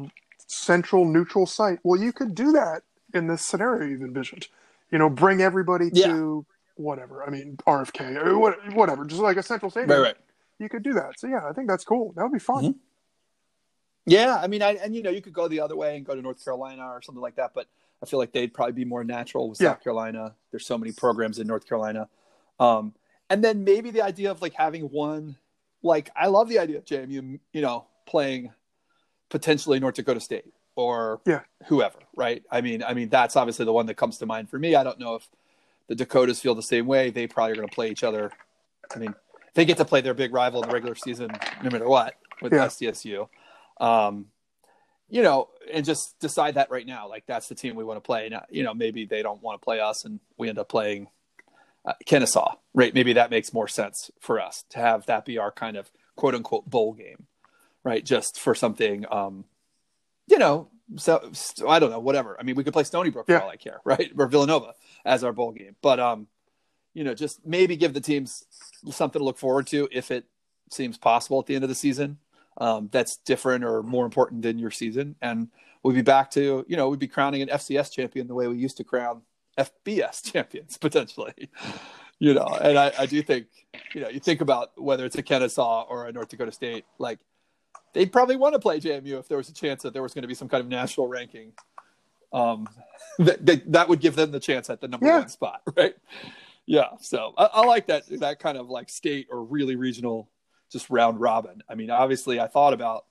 [0.48, 4.48] central neutral site, well, you could do that in this scenario you've envisioned.
[4.92, 6.08] You know, bring everybody Yeah.
[6.08, 7.24] to whatever.
[7.24, 9.90] I mean, RFK or what- whatever, just like a central stadium.
[9.92, 10.18] Right, right.
[10.60, 11.20] You could do that.
[11.20, 12.12] So yeah, I think that's cool.
[12.14, 12.64] That would be fun.
[12.64, 12.76] Mhm.
[14.06, 16.16] Yeah, I mean, I, and you know, you could go the other way and go
[16.16, 17.68] to North Carolina or something like that, but
[18.04, 19.72] I feel like they'd probably be more natural with Yeah.
[19.72, 20.36] South Carolina.
[20.52, 22.08] There's so many programs in North Carolina,
[22.60, 22.94] um,
[23.30, 25.38] and then maybe the idea of like having one,
[25.82, 28.54] like I love the idea of JMU, you know, playing
[29.30, 31.42] potentially North Dakota State or Yeah.
[31.68, 32.44] whoever, right?
[32.52, 34.76] I mean, I mean that's obviously the one that comes to mind for me.
[34.76, 35.28] I don't know if
[35.88, 37.10] the Dakotas feel the same way.
[37.10, 38.32] They probably are going to play each other.
[38.94, 39.14] I mean,
[39.54, 41.32] they get to play their big rival in the regular season
[41.64, 42.66] no matter what with Yeah.
[42.66, 43.30] SDSU.
[43.80, 44.28] Um,
[45.08, 47.08] you know, and just decide that right now.
[47.08, 48.28] Like that's the team we want to play.
[48.30, 51.08] Now, you know, maybe they don't want to play us, and we end up playing
[51.86, 52.56] uh, Kennesaw.
[52.74, 52.94] Right?
[52.94, 56.34] Maybe that makes more sense for us to have that be our kind of quote
[56.34, 57.28] unquote bowl game,
[57.86, 58.04] right?
[58.04, 59.46] Just for something, um,
[60.28, 60.68] you know.
[60.98, 62.36] So, so I don't know, whatever.
[62.40, 63.40] I mean, we could play Stony Brook for Yeah.
[63.40, 64.12] all I care, right?
[64.18, 64.74] Or Villanova
[65.06, 66.28] as our bowl game, but um,
[66.94, 68.44] you know, just maybe give the teams
[68.92, 70.26] something to look forward to if it
[70.70, 72.18] seems possible at the end of the season.
[72.58, 75.50] Um, that's different or more important than your season, and
[75.84, 78.56] we'll be back to you know we'd be crowning an FCS champion the way we
[78.58, 79.24] used to crown
[79.58, 81.34] FBS champions potentially.
[82.18, 83.48] You know, and I, I do think
[83.94, 87.20] you know you think about whether it's a Kennesaw or a North Dakota State, like
[87.96, 90.22] they'd probably want to play JMU if there was a chance that there was going
[90.22, 91.54] to be some kind of national ranking.
[92.32, 92.70] Um,
[93.20, 95.20] that, that that would give them the chance at the number Yeah.
[95.20, 95.96] one spot, right?
[96.68, 100.30] Yeah, so I, I like that that kind of like state or really regional,
[100.72, 101.64] just round robin.
[101.70, 103.06] I mean, obviously, I thought about.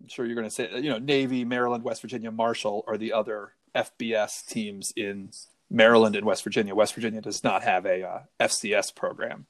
[0.00, 3.12] I'm sure you're going to say, you know, Navy, Maryland, West Virginia, Marshall are the
[3.12, 5.30] other FBS teams in
[5.70, 6.74] Maryland and West Virginia.
[6.74, 9.46] West Virginia does not have a uh, FCS program,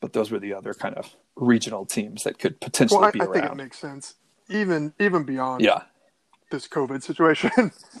[0.00, 3.20] but those were the other kind of regional teams that could potentially Well, I, be
[3.20, 4.14] I think it makes sense.
[4.48, 5.82] Even even beyond yeah,
[6.50, 7.50] this COVID situation.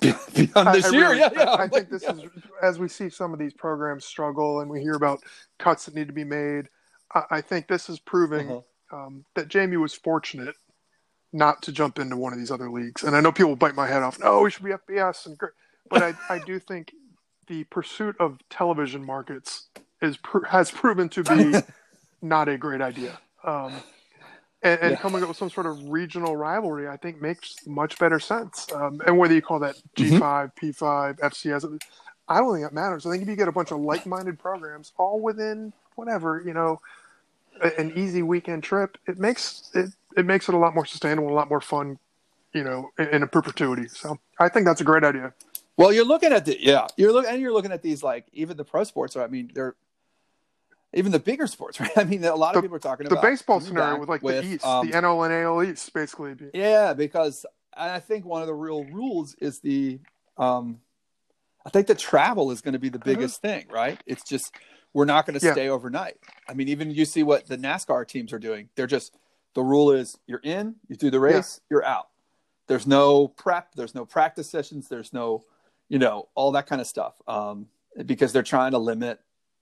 [0.00, 1.54] beyond this I- year, really- yeah, yeah.
[1.54, 2.12] I, think this Yeah.
[2.12, 2.22] is
[2.62, 5.20] as we see some of these programs struggle and we hear about
[5.58, 6.68] cuts that need to be made.
[7.14, 8.96] I, I think this is proving Uh-huh.
[9.06, 10.56] um, that JMU was fortunate
[11.32, 13.02] not to jump into one of these other leagues.
[13.04, 14.18] And I know people bite my head off.
[14.18, 15.52] No, we should be FBS and great.
[15.90, 16.92] But I, I do think
[17.48, 19.68] the pursuit of television markets
[20.00, 21.52] is has proven to be
[22.22, 23.18] not a great idea.
[23.44, 23.84] Um,
[24.62, 24.98] and, and Yeah.
[24.98, 28.68] coming up with some sort of regional rivalry, I think makes much better sense.
[28.74, 30.18] Um, and whether you call that Mm-hmm.
[30.18, 31.80] G5, P5, FCS,
[32.28, 33.06] I don't think that matters.
[33.06, 36.80] I think if you get a bunch of like-minded programs, all within whatever, you know,
[37.78, 41.34] an easy weekend trip, it makes it it makes it a lot more sustainable, a
[41.34, 41.98] lot more fun,
[42.54, 43.88] you know, in, in a perpetuity.
[43.88, 45.34] So I think that's a great idea.
[45.76, 48.56] Well, you're looking at the yeah, you're looking and you're looking at these like even
[48.56, 49.16] the pro sports.
[49.16, 49.76] I mean, they're
[50.94, 51.96] even the bigger sports, right?
[51.96, 54.08] I mean, a lot of The- people are talking The about the baseball scenario with
[54.08, 56.34] like with, the East, um, the NL and AL East, basically.
[56.54, 57.44] Yeah, because
[57.76, 60.00] I think one of the real rules is the
[60.36, 60.80] um
[61.66, 64.00] I think the travel is going to be the biggest thing, right?
[64.06, 64.54] It's just
[64.94, 65.52] we're not going to Yeah.
[65.52, 66.16] stay overnight.
[66.48, 68.70] I mean, even you see what the NASCAR teams are doing.
[68.74, 69.14] They're just
[69.54, 72.08] the rule is you're in, you do the race, you're out.
[72.68, 75.44] There's no prep, there's no practice sessions, there's no,
[75.88, 77.20] you know, all that kind of stuff.
[77.26, 77.66] Um
[78.06, 79.20] because they're trying to limit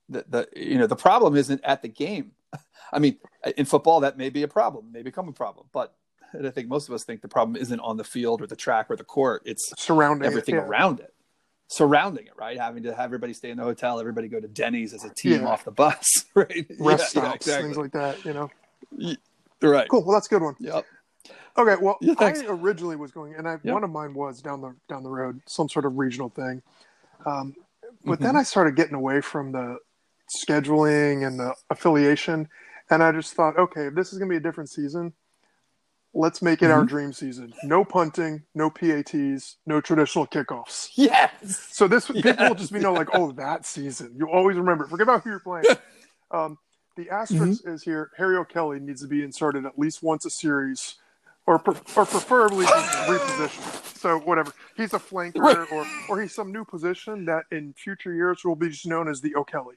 [0.09, 2.31] the, the you know, the problem isn't at the game.
[2.93, 3.17] I mean,
[3.57, 5.93] in football that may be a problem, may become a problem, but
[6.33, 8.87] I think most of us think the problem isn't on the field or the track
[8.89, 9.41] or the court.
[9.45, 10.61] It's surrounding it, everything yeah.
[10.61, 11.13] around it,
[11.67, 12.57] surrounding it, right?
[12.57, 15.41] Having to have everybody stay in the hotel, everybody go to Denny's as a team
[15.41, 15.47] Yeah.
[15.47, 16.65] off the bus, right?
[16.79, 18.25] rest Yeah, yeah, stops, things like that.
[18.25, 18.49] You know,
[19.61, 19.87] right.
[19.89, 20.03] cool.
[20.03, 20.55] Well, that's a good one.
[20.59, 20.85] Yep.
[21.57, 23.73] Okay, well, I originally was going, and I, Yep.
[23.73, 26.61] one of mine was down the down the road, some sort of regional thing.
[27.25, 27.55] Um,
[28.05, 28.23] but Mm-hmm.
[28.23, 29.79] then I started getting away from the
[30.29, 32.47] scheduling and the affiliation,
[32.89, 35.13] and I just thought, okay, if this is going to be a different season,
[36.13, 36.87] let's make it our Mm-hmm.
[36.87, 37.53] dream season.
[37.63, 40.89] No punting, no PATs, no traditional kickoffs.
[40.95, 41.67] Yes.
[41.71, 44.15] So this people will just be know like, oh, that season.
[44.17, 44.87] You always remember.
[44.87, 45.65] Forget about who you're playing.
[46.29, 46.57] Um,
[46.97, 47.69] the asterisk Mm-hmm.
[47.73, 48.11] is here.
[48.17, 50.95] Harry O'Kelly needs to be inserted at least once a series,
[51.45, 52.65] or pre- or preferably
[53.05, 53.97] repositioned.
[53.97, 54.51] So whatever.
[54.75, 58.67] He's a flanker, or or he's some new position that in future years will be
[58.67, 59.75] just known as the O'Kelly.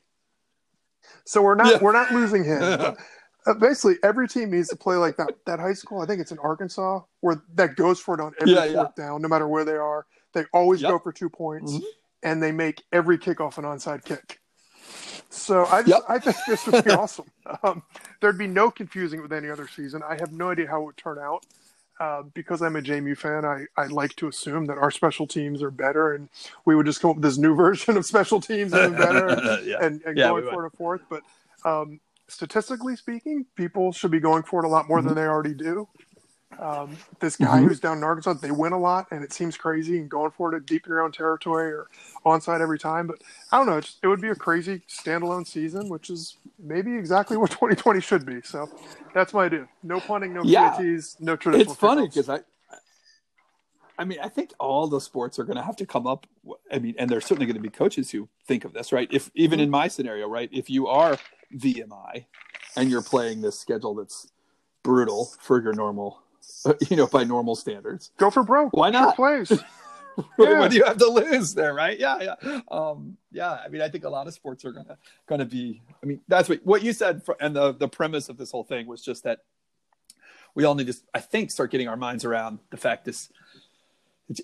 [1.24, 1.78] So we're not Yeah.
[1.80, 2.96] we're not losing him.
[3.46, 5.30] Uh, basically, every team needs to play like that.
[5.46, 8.52] That high school, I think it's in Arkansas, where that goes for it on every
[8.52, 10.04] Yeah, fourth down, no matter where they are.
[10.34, 10.90] They always Yep.
[10.90, 11.82] go for two points, Mhm.
[12.22, 14.40] and they make every kickoff an onside kick.
[15.30, 16.02] So I just, Yep.
[16.06, 17.30] I think this would be awesome.
[17.62, 17.82] Um,
[18.20, 20.02] there'd be no confusing with any other season.
[20.06, 21.46] I have no idea how it would turn out.
[22.00, 25.62] Uh, because I'm a JMU fan, I, I like to assume that our special teams
[25.62, 26.30] are better, and
[26.64, 29.76] we would just come up with this new version of special teams even better yeah.
[29.82, 31.02] and, and Yeah, going we for it and forth.
[31.10, 31.22] But
[31.66, 35.52] um, statistically speaking, people should be going for it a lot more than they already
[35.52, 35.86] do.
[36.58, 37.68] Um, this guy Mhm.
[37.68, 40.54] who's down in Arkansas, they win a lot, and it seems crazy and going for
[40.54, 41.88] it deep in your own territory or
[42.26, 43.06] onside every time.
[43.06, 43.78] But I don't know.
[43.78, 48.26] It's, it would be a crazy standalone season, which is maybe exactly what 2020 should
[48.26, 48.42] be.
[48.42, 48.68] So
[49.14, 49.68] that's my idea.
[49.82, 50.70] No punting, no Yeah.
[50.70, 51.72] PATs, no traditional.
[51.72, 52.40] It's funny because I,
[53.98, 56.26] I mean, I think all the sports are going to have to come up.
[56.72, 59.08] I mean, and there's certainly going to be coaches who think of this, right?
[59.12, 61.18] If even in my scenario, right, if you are
[61.54, 62.24] VMI
[62.76, 64.32] and you're playing this schedule that's
[64.82, 66.22] brutal for your normal,
[66.90, 68.72] you know, by normal standards, go for broke.
[68.76, 69.16] Why not?
[69.16, 69.50] Plays.
[69.50, 70.58] what, Yeah.
[70.58, 71.98] what do you have to lose there, right?
[71.98, 73.52] Yeah, yeah, um, yeah.
[73.52, 75.80] I mean, I think a lot of sports are gonna gonna be.
[76.02, 78.64] I mean, that's what what you said, fr- and the the premise of this whole
[78.64, 79.40] thing was just that
[80.54, 83.30] we all need to, I think, start getting our minds around the fact this,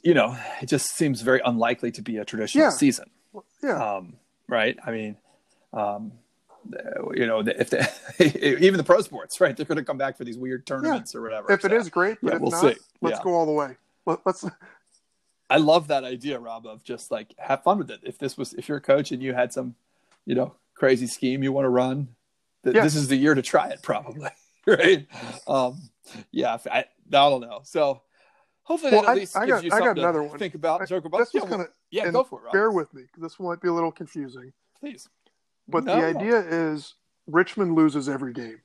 [0.04, 2.70] you know, it just seems very unlikely to be a traditional Yeah.
[2.70, 3.10] season,
[3.60, 3.96] Yeah.
[3.96, 4.14] um,
[4.46, 4.78] right?
[4.86, 5.16] I mean,
[5.72, 6.12] um,
[7.14, 7.86] you know, if they,
[8.60, 9.56] even the pro sports, right?
[9.56, 11.52] They're going to come back for these weird tournaments or whatever.
[11.52, 11.76] if it so.
[11.76, 12.76] is great, but yeah, if we'll not, see.
[13.00, 13.24] let's Yeah.
[13.24, 13.76] go all the way.
[14.06, 14.44] Let, let's
[15.50, 18.00] I love that idea, Rob, of just like have fun with it.
[18.02, 19.74] If this was, if you're a coach and you had some,
[20.24, 22.08] you know, crazy scheme you want to run,
[22.64, 22.82] th- Yeah.
[22.82, 24.30] this is the year to try it, probably,
[24.66, 25.06] right?
[25.46, 25.80] Um,
[26.32, 27.60] yeah, I, I don't know.
[27.62, 28.02] So
[28.64, 30.28] hopefully Well, that at I- least I gives got- you I got something another to
[30.28, 30.38] one.
[30.38, 31.18] think about, I- joke about.
[31.18, 32.52] this yeah, was well, kind of yeah, go for it, Rob.
[32.52, 34.52] bear with me this might be a little confusing.
[34.80, 35.08] Please.
[35.68, 36.94] But No, the idea is
[37.26, 38.60] Richmond loses every game,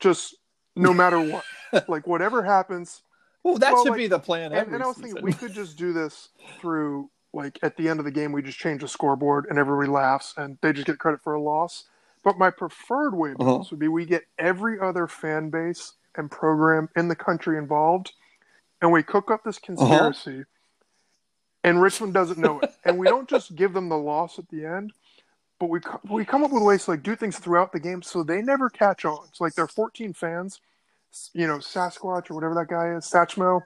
[0.00, 0.34] just
[0.76, 1.44] no matter what.
[1.88, 3.02] like whatever happens.
[3.44, 4.46] Well, that Well, should like- be the plan.
[4.46, 5.10] And, every and I was season.
[5.10, 8.42] thinking we could just do this through like at the end of the game we
[8.42, 11.84] just change the scoreboard and everybody laughs and they just get credit for a loss.
[12.24, 13.58] But my preferred way of Uh-huh.
[13.58, 18.12] this would be we get every other fan base and program in the country involved,
[18.82, 20.44] and we cook up this conspiracy.
[21.64, 24.64] And Richmond doesn't know it, and we don't just give them the loss at the
[24.64, 24.92] end,
[25.58, 28.22] but we we come up with ways to like do things throughout the game so
[28.22, 29.26] they never catch on.
[29.32, 30.60] So like there are 14 fans,
[31.32, 33.62] you know Sasquatch or whatever that guy is, Satchmo,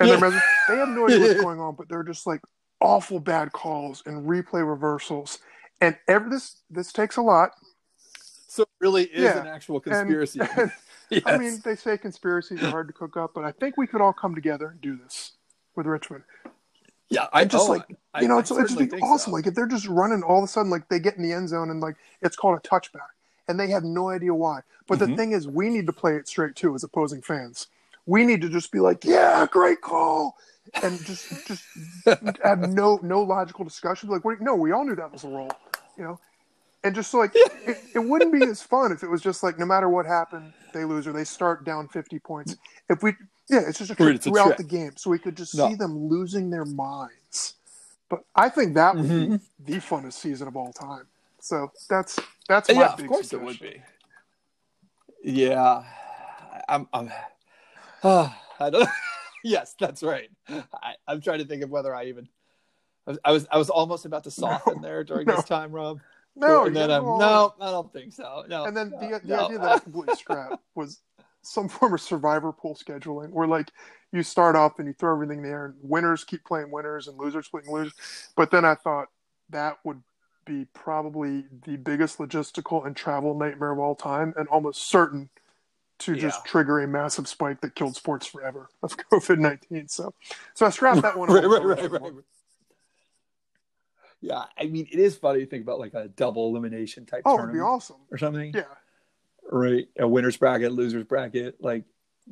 [0.00, 0.16] and Yeah.
[0.16, 2.40] they're mes- they have no idea what's going on, but they're just like
[2.80, 5.38] awful bad calls and replay reversals,
[5.80, 7.52] and every this this takes a lot.
[8.48, 9.40] so it really is Yeah.
[9.40, 10.40] an actual And- conspiracy.
[10.58, 10.72] and
[11.10, 11.22] yes.
[11.26, 14.00] I mean, they say conspiracies are hard to cook up, but I think we could
[14.00, 15.32] all come together and do this
[15.76, 16.24] with Richmond.
[17.14, 19.04] Yeah, I just oh, like I- you know, I it's, it's just certainly be think
[19.04, 19.30] awesome.
[19.32, 19.36] so.
[19.36, 21.48] Like if they're just running, all of a sudden, like they get in the end
[21.48, 23.10] zone and like it's called a touchback,
[23.48, 24.60] and they have no idea why.
[24.86, 25.16] But the Mhm.
[25.16, 27.68] thing is, we need to play it straight too as opposing fans.
[28.06, 30.36] We need to just be like, yeah, great call,
[30.82, 31.64] and just just
[32.44, 34.10] have no no logical discussion.
[34.10, 35.50] Like, what, no, we all knew that was a roll,
[35.96, 36.20] you know.
[36.84, 37.32] and just like
[37.66, 40.52] it, it wouldn't be as fun if it was just like no matter what happened,
[40.72, 42.56] they lose or they start down fifty points.
[42.90, 43.14] If we,
[43.48, 44.56] yeah, it's just a trick It's a throughout trick.
[44.58, 45.68] the game, so we could just No.
[45.68, 47.54] see them losing their minds.
[48.08, 49.40] But I think that would Mhm.
[49.64, 51.06] be the funnest season of all time.
[51.40, 53.82] So that's that's my yeah, of course it would be.
[55.22, 55.84] Yeah,
[56.68, 56.88] I'm.
[56.92, 57.10] I'm
[58.02, 58.88] ah, I don't.
[59.44, 60.30] yes, that's right.
[60.48, 62.28] I, I'm trying to think of whether I even.
[63.06, 65.36] I was I was, I was almost about to soften there during no.
[65.36, 66.00] this time, Rob.
[66.36, 68.44] No, and then I'm no, I don't think so.
[68.48, 69.44] No, And then no, the, the no.
[69.46, 71.00] idea that I completely scrapped was
[71.46, 73.70] some form of survivor pool scheduling where like
[74.12, 77.48] you start off and you throw everything there and winners keep playing winners and losers
[77.48, 77.94] playing losers.
[78.36, 79.08] But then I thought
[79.50, 80.02] that would
[80.44, 85.30] be probably the biggest logistical and travel nightmare of all time and almost certain
[86.00, 89.88] to just trigger a massive spike that killed sports forever of COVID nineteen.
[89.88, 90.12] So
[90.54, 91.28] so I scrapped that one.
[91.32, 92.12] right, right, right, right.
[94.20, 97.34] Yeah, I mean, it is funny to think about like a double elimination type Oh,
[97.34, 97.96] it'd be tournament awesome.
[98.10, 98.52] or something.
[98.54, 98.62] Yeah.
[99.50, 101.84] Right a winners bracket losers bracket like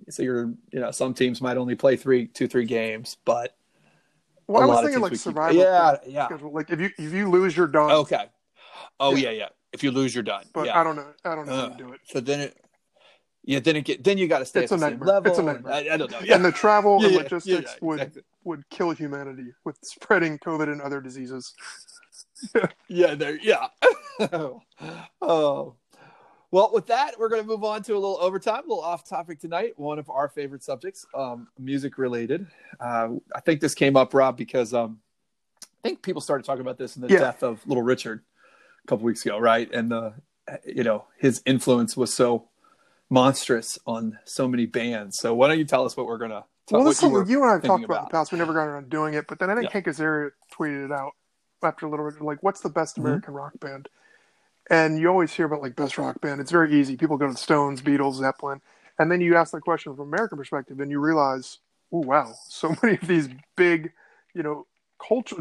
[0.09, 3.55] so you're you know some teams might only play three two three games but
[4.47, 6.29] Well, I was thinking like keep- yeah yeah.
[6.43, 7.91] Like if you if you lose, you're done.
[7.91, 8.27] okay
[8.99, 9.31] oh Yeah.
[9.31, 11.07] yeah yeah if you lose you're done But yeah I don't know.
[11.25, 12.01] I don't know how to do it.
[12.05, 12.57] so then it
[13.45, 15.39] yeah then it get then you got to stay It's at the same level It's
[15.39, 15.73] a nightmare.
[15.73, 18.23] I, I don't know yeah And the travel yeah, and logistics yeah, would exactly.
[18.45, 21.55] would kill humanity with spreading COVID and other diseases.
[22.89, 23.69] yeah there yeah
[25.21, 25.75] oh
[26.53, 29.05] well with that we're going to move on to a little overtime a little off
[29.09, 32.47] topic tonight one of our favorite subjects um music related
[32.79, 35.01] uh i think this came up rob because um
[35.69, 37.19] i think people started talking about this in the Yeah.
[37.19, 38.23] death of little richard
[38.85, 40.15] a couple weeks ago right and the
[40.65, 42.49] you know his influence was so
[43.11, 46.45] monstrous on so many bands so why don't you tell us what we're going to
[46.71, 48.33] well, this is something you, and I have talked about in the past.
[48.33, 49.73] We never got around to doing it, but then I think Yeah.
[49.73, 51.11] Hank Azaria tweeted it out
[51.63, 53.01] after a little bit, like, "What's the best Mhm.
[53.01, 53.89] American rock band?"
[54.73, 56.41] And you always hear about like best rock band.
[56.41, 56.97] It's very easy.
[56.97, 58.63] People go to the Stones, Beatles, Zeppelin,
[58.99, 61.59] and then you ask that question from American perspective, and you realize,
[61.93, 63.93] oh wow, so many of these big,
[64.35, 64.67] you know,
[65.07, 65.37] culture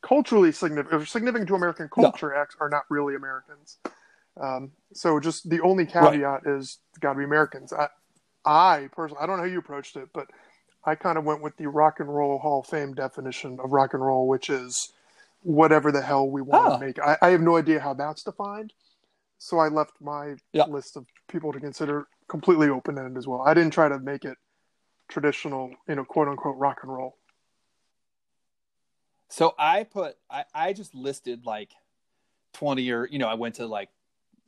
[0.00, 3.78] culturally significant, or significant to American culture acts are not really Americans.
[4.40, 7.72] Um, so just the only caveat is got to be Americans.
[7.72, 7.88] I,
[8.44, 10.28] I personally, I don't know how you approached it, but
[10.84, 13.94] I kind of went with the Rock and Roll Hall of Fame definition of rock
[13.94, 14.92] and roll, which is
[15.42, 16.78] whatever the hell we want Huh.
[16.78, 16.98] to make.
[16.98, 18.72] I, I have no idea how that's defined,
[19.38, 20.64] so I left my Yeah.
[20.64, 23.42] list of people to consider completely open ended as well.
[23.42, 24.36] I didn't try to make it
[25.08, 27.16] traditional, you know, quote unquote rock and roll.
[29.28, 31.72] So I put I, I just listed like
[32.52, 33.90] twenty or you know I went to like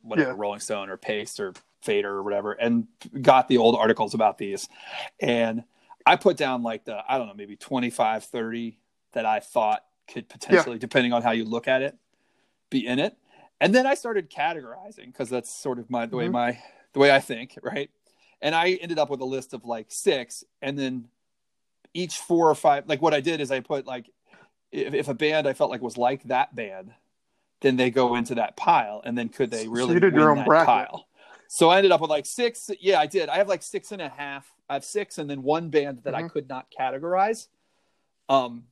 [0.01, 0.35] whatever Yeah.
[0.37, 2.87] Rolling Stone or Paste or Fader or whatever and
[3.21, 4.67] got the old articles about these,
[5.19, 5.63] and
[6.05, 8.79] I put down like the I don't know maybe 25, 30
[9.13, 11.95] that I thought could potentially depending on how you look at it
[12.69, 13.17] be in it,
[13.59, 16.31] and then I started categorizing because that's sort of my the way Mhm.
[16.31, 16.59] my
[16.93, 17.89] the way I think right,
[18.41, 21.09] and I ended up with a list of like six, and then
[21.93, 24.09] each four or five like what I did is I put like
[24.71, 26.93] if, if a band I felt like was like that band,
[27.59, 30.31] then they go into that pile, and then could they So really you did your
[30.31, 30.67] own bracket.
[30.67, 31.07] pile?
[31.49, 32.69] So I ended up with like six.
[32.79, 33.27] Yeah, I did.
[33.27, 34.49] I have like six and a half.
[34.69, 36.31] I have six, and then one band that I Mhm.
[36.31, 37.47] could not categorize.
[38.29, 38.67] Um,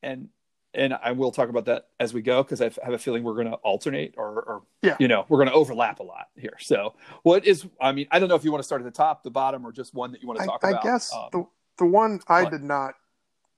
[0.00, 0.28] and
[0.74, 3.34] and I will talk about that as we go because I have a feeling we're
[3.34, 4.96] going to alternate or, or Yeah.
[4.98, 6.56] you know, we're going to overlap a lot here.
[6.60, 7.66] So what is?
[7.80, 9.66] I mean, I don't know if you want to start at the top, the bottom,
[9.66, 10.80] or just one that you want to talk I about.
[10.84, 11.44] I guess Um, the
[11.78, 12.94] the one I but- did not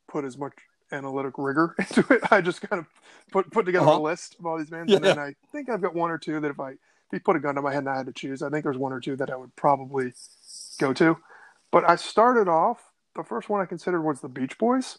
[0.08, 0.52] put as much
[0.92, 2.20] analytic rigor into it.
[2.30, 2.86] I just kind of
[3.32, 3.98] put put together Uh-huh.
[3.98, 4.96] a list of all these bands, Yeah.
[4.96, 6.78] and then I think I've got one or two that if I if
[7.12, 8.76] you put a gun to my head and I had to choose, I think there's
[8.78, 10.12] one or two that I would probably
[10.80, 11.16] go to.
[11.72, 12.80] But I started off
[13.14, 14.98] the first one I considered was the Beach Boys.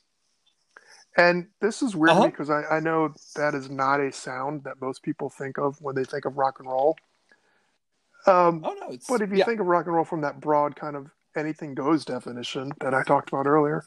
[1.17, 2.27] And this is weird Uh-huh.
[2.27, 5.95] because I, I know that is not a sound that most people think of when
[5.95, 6.95] they think of rock and roll.
[8.27, 9.45] Um, oh no, but if you yeah.
[9.45, 13.03] think of rock and roll from that broad kind of anything goes definition that I
[13.03, 13.83] talked about earlier,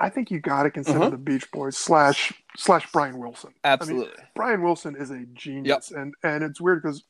[0.00, 1.10] I think you got to consider Mhm.
[1.12, 3.54] the Beach Boys slash slash Brian Wilson.
[3.62, 4.22] absolutely.
[4.34, 6.00] Brian Wilson is a genius, yep.
[6.00, 7.04] and and it's weird because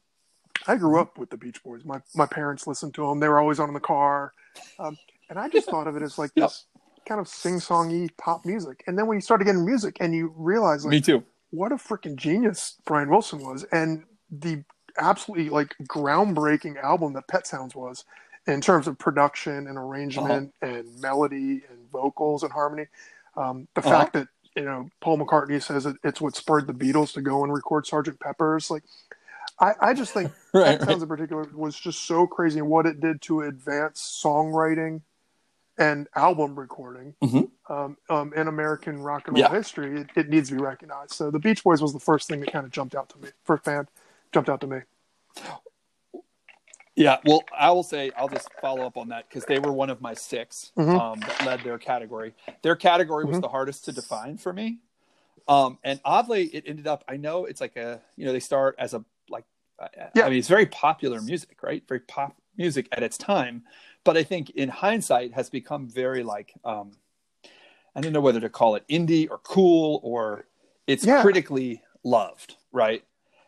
[0.68, 1.84] I grew up with the Beach Boys.
[1.84, 4.32] My my parents listened to them; they were always on in the car,
[4.78, 4.98] um,
[5.30, 6.48] and I just thought of it as like Yep.
[6.50, 6.66] this
[7.06, 8.82] kind of sing songy pop music.
[8.86, 11.24] And then when you started getting music, and you realize like Me too.
[11.50, 14.64] what a freaking genius Brian Wilson was, and the
[14.98, 18.04] absolutely like groundbreaking album that Pet Sounds was
[18.46, 20.68] in terms of production and arrangement Uh-huh.
[20.76, 22.86] and melody and vocals and harmony.
[23.36, 23.90] Um, the Uh-huh.
[23.90, 27.42] fact that you know Paul McCartney says it, it's what spurred the Beatles to go
[27.44, 28.20] and record Sgt.
[28.20, 28.70] Pepper's.
[28.70, 28.84] Like,
[29.60, 30.82] I, I just think Right, Pet right.
[30.82, 35.02] Sounds in particular was just so crazy what it did to advance songwriting
[35.78, 37.50] and album recording Mhm.
[37.68, 39.50] um, um, in American rock and roll Yeah.
[39.52, 40.00] history.
[40.02, 41.12] It, it needs to be recognized.
[41.12, 43.28] So the Beach Boys was the first thing that kind of jumped out to me.
[43.44, 43.88] First band
[44.32, 44.80] jumped out to me.
[46.96, 49.90] Yeah, well, I will say I'll just follow up on that because they were one
[49.90, 51.00] of my 6 Mhm.
[51.00, 52.34] um, that led their category.
[52.62, 53.42] Their category was Mhm.
[53.42, 54.78] the hardest to define for me,
[55.48, 57.02] um, and oddly, it ended up.
[57.08, 59.44] I know it's like a you know they start as a like
[60.14, 60.26] Yeah.
[60.26, 61.82] I mean it's very popular music, right?
[61.88, 63.62] Very pop music at its time,
[64.04, 66.92] but I think in hindsight has become very like um,
[67.96, 70.46] I don't know whether to call it indie or cool or
[70.86, 71.22] it's Yeah.
[71.22, 73.04] critically loved, right?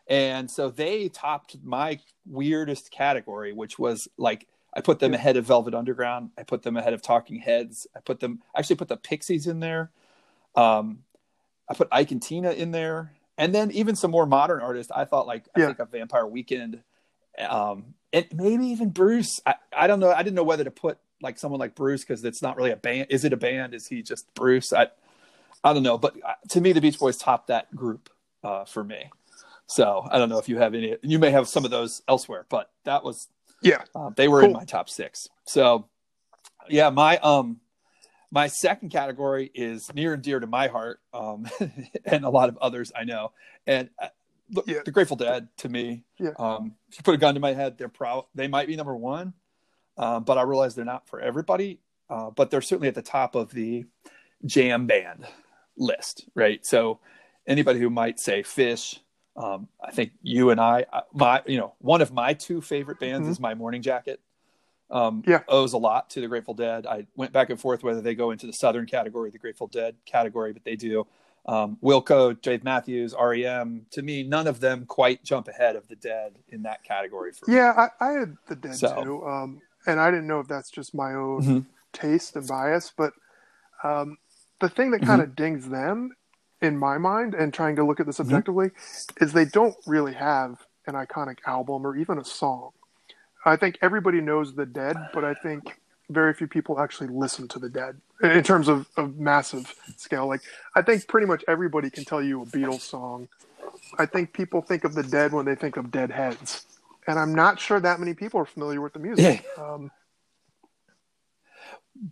[0.08, 5.18] And so they topped my weirdest category, which was like I put them Yeah.
[5.18, 6.30] ahead of Velvet Underground.
[6.38, 7.86] I put them ahead of Talking Heads.
[7.96, 9.90] I put them I actually put the Pixies in there.
[10.54, 11.02] Um,
[11.68, 14.92] I put Ike and Tina in there, and then even some more modern artists.
[14.94, 16.82] I thought like I think a Vampire Weekend,
[17.48, 19.40] um, and maybe even Bruce.
[19.44, 20.10] I, I don't know.
[20.10, 22.76] I didn't know whether to put like someone like Bruce because it's not really a
[22.76, 23.08] band.
[23.10, 23.74] Is it a band?
[23.74, 24.72] Is he just Bruce?
[24.72, 24.88] I
[25.62, 25.98] I don't know.
[25.98, 28.08] But uh, to me, the Beach Boys topped that group
[28.42, 29.10] uh, for me.
[29.66, 30.96] So I don't know if you have any.
[31.02, 33.28] You may have some of those elsewhere, but that was
[33.62, 33.82] Yeah.
[33.94, 35.28] uh, they were in my top six.
[35.44, 35.88] So
[36.70, 37.60] yeah, my um
[38.30, 41.48] my second category is near and dear to my heart, um,
[42.04, 43.32] and a lot of others I know.
[43.66, 44.08] And uh,
[44.50, 44.80] look, Yeah.
[44.84, 46.04] the Grateful Dead to me.
[46.18, 46.30] Yeah.
[46.38, 48.26] Um, if you put a gun to my head, they're proud.
[48.34, 49.34] They might be number one,
[49.96, 51.80] um, but I realize they're not for everybody.
[52.08, 53.84] Uh, but they're certainly at the top of the
[54.44, 55.26] jam band
[55.76, 56.64] list, right?
[56.64, 57.00] So
[57.48, 59.00] anybody who might say Phish,
[59.36, 63.00] um, I think you and I, uh, my you know, one of my two favorite
[63.00, 63.30] bands Mhm.
[63.32, 64.20] is My Morning Jacket.
[64.88, 65.42] Um, Yeah.
[65.48, 66.86] owes a lot to the Grateful Dead.
[66.86, 69.96] I went back and forth whether they go into the Southern category, the Grateful Dead
[70.04, 71.08] category, but they do.
[71.46, 73.86] Um, Wilco, Dave Matthews, REM.
[73.92, 77.32] To me, none of them quite jump ahead of the Dead in that category.
[77.32, 77.56] For me.
[77.56, 80.70] Yeah, I, I had the Dead So- too, um, and I didn't know if that's
[80.70, 81.66] just my own Mhm.
[81.92, 83.12] taste and bias, but
[83.84, 84.18] um,
[84.60, 85.06] the thing that Mm-hmm.
[85.10, 86.16] kind of dings them
[86.60, 88.28] in my mind, and trying to look at this Mm-hmm.
[88.34, 88.70] objectively,
[89.20, 92.70] is they don't really have an iconic album or even a song.
[93.44, 95.78] I think everybody knows the Dead, but I think
[96.10, 100.26] very few people actually listen to the Dead in terms of, of massive scale.
[100.28, 100.40] Like
[100.74, 103.28] I think pretty much everybody can tell you a Beatles song.
[103.98, 106.64] I think people think of the Dead when they think of Deadheads,
[107.06, 109.44] and I'm not sure that many people are familiar with the music.
[109.58, 109.90] Um,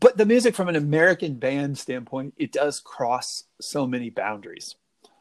[0.01, 4.77] but the music from an American band standpoint, it does cross so many boundaries.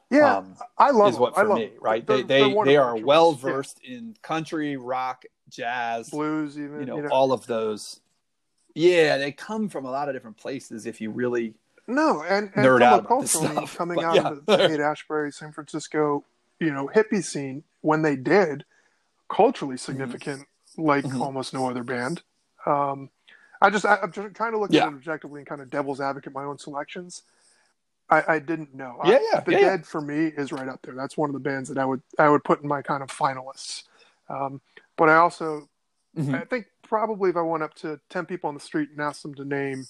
[0.10, 1.40] yeah, um, I love is what them.
[1.40, 1.78] I for love me, them.
[1.82, 2.06] right?
[2.08, 3.52] They're- they they they are well Yeah.
[3.52, 7.10] versed in country, rock, jazz, blues, even you know, you know.
[7.10, 8.00] all of those.
[8.76, 10.86] Yeah, they come from a lot of different places.
[10.86, 11.54] If you really,
[11.88, 14.30] No, and, and nerd out about this I stuff, coming but out yeah.
[14.30, 16.24] of the Haight Ashbury, San Francisco,
[16.60, 18.66] you know, hippie scene when they did,
[19.30, 21.20] culturally significant, like Mhm.
[21.22, 22.24] almost no other band.
[22.66, 23.10] Um,
[23.62, 24.84] I just I, I'm just trying to look Yeah.
[24.88, 27.24] at it objectively and kind of devil's advocate my own selections.
[28.10, 28.98] I, I didn't know.
[29.06, 29.60] Yeah, I, yeah, the yeah.
[29.60, 30.94] Dead for me is right up there.
[30.94, 33.10] That's one of the bands that I would I would put in my kind of
[33.10, 33.84] finalists.
[34.30, 34.62] Um,
[34.98, 35.70] but I also
[36.18, 36.36] Mhm.
[36.42, 39.24] I think probably if I went up to 10 people on the street and asked
[39.24, 39.88] them to name,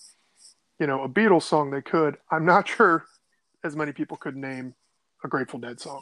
[0.79, 2.15] you know, a Beatles song, they could.
[2.31, 3.03] I'm not sure
[3.61, 4.73] as many people could name
[5.21, 6.01] a Grateful Dead song.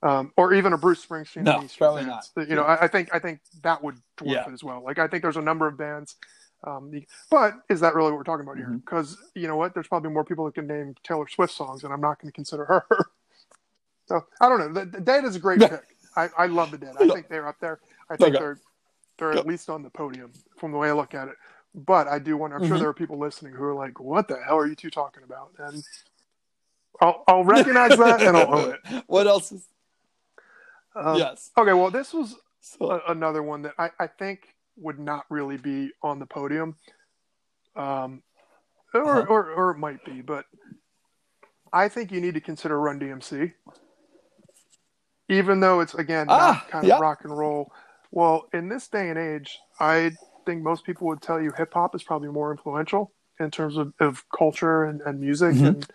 [0.00, 1.42] Um, or even a Bruce Springsteen.
[1.42, 2.30] No, probably Fans.
[2.36, 2.48] not.
[2.48, 4.48] You know, I, I think I think that would dwarf Yeah.
[4.48, 4.80] it as well.
[4.84, 6.14] Like I think there's a number of bands.
[6.64, 6.92] Um,
[7.28, 8.68] but is that really what we're talking about here?
[8.68, 11.92] Because you know what, there's probably more people that can name Taylor Swift songs, and
[11.92, 12.84] I'm not going to consider her.
[14.06, 14.72] so I don't know.
[14.72, 15.82] The, the Dead is a great pick.
[16.16, 16.94] I, I love the Dead.
[17.00, 17.80] I think they're up there.
[18.10, 18.38] I think Okay.
[18.44, 18.58] they're
[19.18, 19.40] they're Yeah.
[19.40, 21.34] at least on the podium from the way I look at it.
[21.74, 22.56] But I do wonder.
[22.56, 22.80] I'm sure Mhm.
[22.80, 25.52] there are people listening who are like, "What the hell are you two talking about?"
[25.58, 25.82] And
[27.00, 28.80] I'll, I'll recognize that and I'll own it.
[29.06, 29.66] What else is?
[30.94, 31.50] Um, yes.
[31.56, 31.72] Okay.
[31.72, 35.90] Well, this was So, a, another one that I, I think would not really be
[36.02, 36.76] on the podium,
[37.76, 38.22] um,
[38.94, 39.26] or, Uh-huh.
[39.28, 40.44] or or it might be, but
[41.72, 43.52] I think you need to consider Run DMC,
[45.30, 47.72] even though it's again not Ah, kind of rock and roll.
[48.12, 50.12] Well, in this day and age, I
[50.46, 53.94] think most people would tell you hip hop is probably more influential in terms of,
[54.00, 55.66] of culture and, and music Mhm.
[55.66, 55.86] and.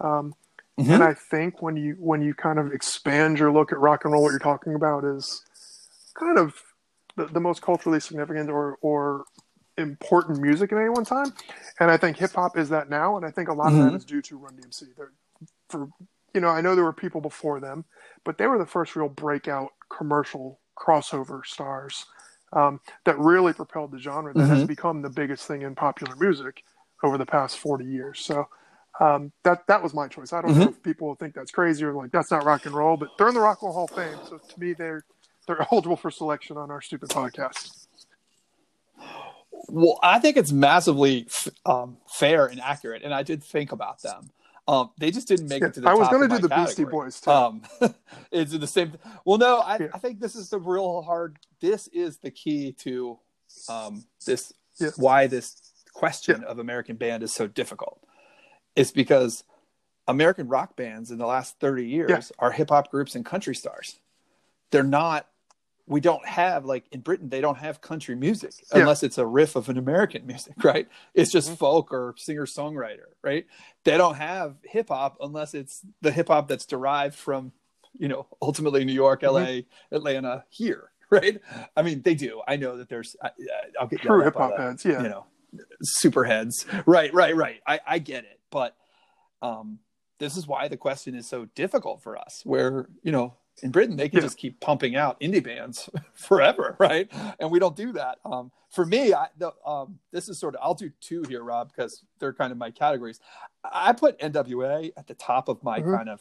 [0.00, 0.34] Um,
[0.78, 0.94] Mhm.
[0.94, 4.12] and I think when you when you kind of expand your look at rock and
[4.12, 5.44] roll, what you're talking about is
[6.14, 6.60] kind of
[7.16, 9.24] the, the most culturally significant or or
[9.78, 11.32] important music at any one time.
[11.80, 13.90] And I think hip hop is that now, and I think a lot of Mhm.
[13.92, 14.94] that is due to Run DMC.
[14.96, 15.12] They're,
[15.68, 15.88] for
[16.34, 17.84] you know, I know there were people before them,
[18.24, 22.06] but they were the first real breakout commercial crossover stars
[22.52, 24.68] um, that really propelled the genre that has Mhm.
[24.68, 26.62] become the biggest thing in popular music
[27.02, 28.20] over the past 40 years.
[28.20, 28.48] So
[29.00, 30.32] um, that that was my choice.
[30.32, 32.96] I don't know if people think that's crazy or like that's not rock and roll,
[32.96, 34.20] but they're in the Rock and Roll Hall of Fame.
[34.22, 35.04] So to me, they're
[35.46, 37.86] they're eligible for selection on our stupid podcast.
[39.68, 41.26] Well, I think it's massively
[41.66, 44.30] um, fair and accurate, and I did think about them.
[44.66, 46.48] Um, they just didn't make Yeah, it to the I was going to do the
[46.48, 46.84] Beastie.
[46.84, 47.30] Boys too.
[47.30, 47.62] Um,
[48.32, 48.92] it's the same.
[49.24, 49.86] Well, no, I, Yeah.
[49.92, 51.38] I think this is the real hard.
[51.60, 53.18] This is the key to
[53.68, 54.52] um, this.
[54.80, 54.90] Yeah.
[54.96, 55.56] Why this
[55.92, 58.00] question of American band is so difficult.
[58.74, 59.44] It's because
[60.08, 64.00] American rock bands in the last thirty years are hip hop groups and country stars.
[64.70, 65.28] They're not.
[65.86, 67.28] We don't have like in Britain.
[67.28, 68.80] They don't have country music Yeah.
[68.80, 70.88] unless it's a riff of an American music, right?
[71.12, 71.58] It's just Mhm.
[71.58, 73.46] folk or singer songwriter, right?
[73.84, 77.52] they don't have hip hop unless it's the hip hop that's derived from,
[77.92, 79.34] you know, ultimately New York, Mm-hmm.
[79.92, 81.38] LA, Atlanta, here, right?
[81.76, 82.40] I mean, they do.
[82.48, 83.14] I know that there's.
[83.22, 83.30] I,
[83.78, 85.02] I'll get True hip hop heads, yeah.
[85.02, 85.26] You know,
[85.82, 86.64] super heads.
[86.86, 87.60] Right, right, right.
[87.66, 88.74] I, I get it, but
[89.42, 89.80] um,
[90.18, 92.40] this is why the question is so difficult for us.
[92.44, 93.34] Where you know.
[93.62, 94.22] In Britain, they can Yeah.
[94.24, 97.10] just keep pumping out indie bands forever, right?
[97.38, 98.18] And we don't do that.
[98.24, 101.70] Um, for me, I, the, um, this is sort of I'll do two here, Rob,
[101.74, 103.20] because they're kind of my categories.
[103.64, 105.96] I put NWA at the top of my Mhm.
[105.96, 106.20] kind of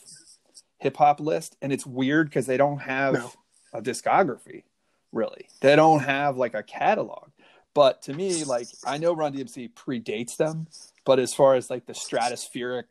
[0.78, 3.32] hip hop list, and it's weird because they don't have No.
[3.74, 4.64] a discography,
[5.12, 5.48] really.
[5.62, 7.30] They don't have like a catalog.
[7.74, 10.68] But to me, like I know Run DMC predates them,
[11.06, 12.84] but as far as like the stratospheric,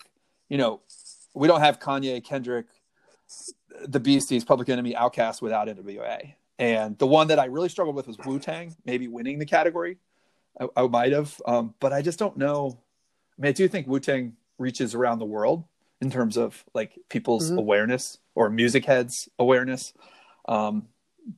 [0.49, 0.81] you know,
[1.35, 2.67] we don't have Kanye, Kendrick,
[3.87, 6.35] the Beasties, Public Enemy, OutKast without NWA.
[6.59, 9.99] And the one that I really struggled with was Wu Tang, maybe winning the category.
[10.61, 12.79] I, I might have, um, but I just don't know.
[13.39, 15.65] I mean, I do think Wu Tang reaches around the world
[16.01, 17.59] in terms of like people's Mhm.
[17.59, 19.93] awareness or music heads awareness.
[20.47, 20.89] Um,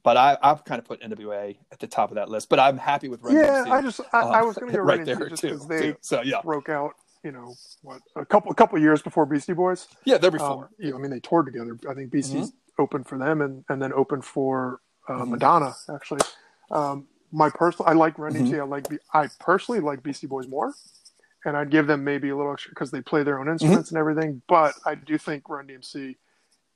[0.03, 2.49] but I, I've kind of put NWA at the top of that list.
[2.49, 4.83] But I'm happy with Run yeah, I just I, I um, was going to go
[4.85, 5.97] right right there just too, they too.
[6.01, 6.95] So yeah, broke out.
[7.25, 8.03] You know what?
[8.17, 9.89] A couple a couple years before Beastie Boys.
[10.05, 10.71] yeah, they're Um, before.
[10.79, 11.79] you know, I mean, they toured together.
[11.89, 12.83] I think Beasties Mm-hmm.
[12.83, 15.31] opened for them, and and then opened for uh, Mhm.
[15.31, 15.75] Madonna.
[15.93, 16.21] Actually,
[16.71, 18.35] um, my personal, I like Run.
[18.35, 18.61] DMC.
[18.61, 20.75] I like Be- I personally like Beastie Boys more,
[21.47, 23.99] and I'd give them maybe a little extra because they play their own instruments and
[23.99, 24.43] everything.
[24.47, 26.17] But I do think Run DMC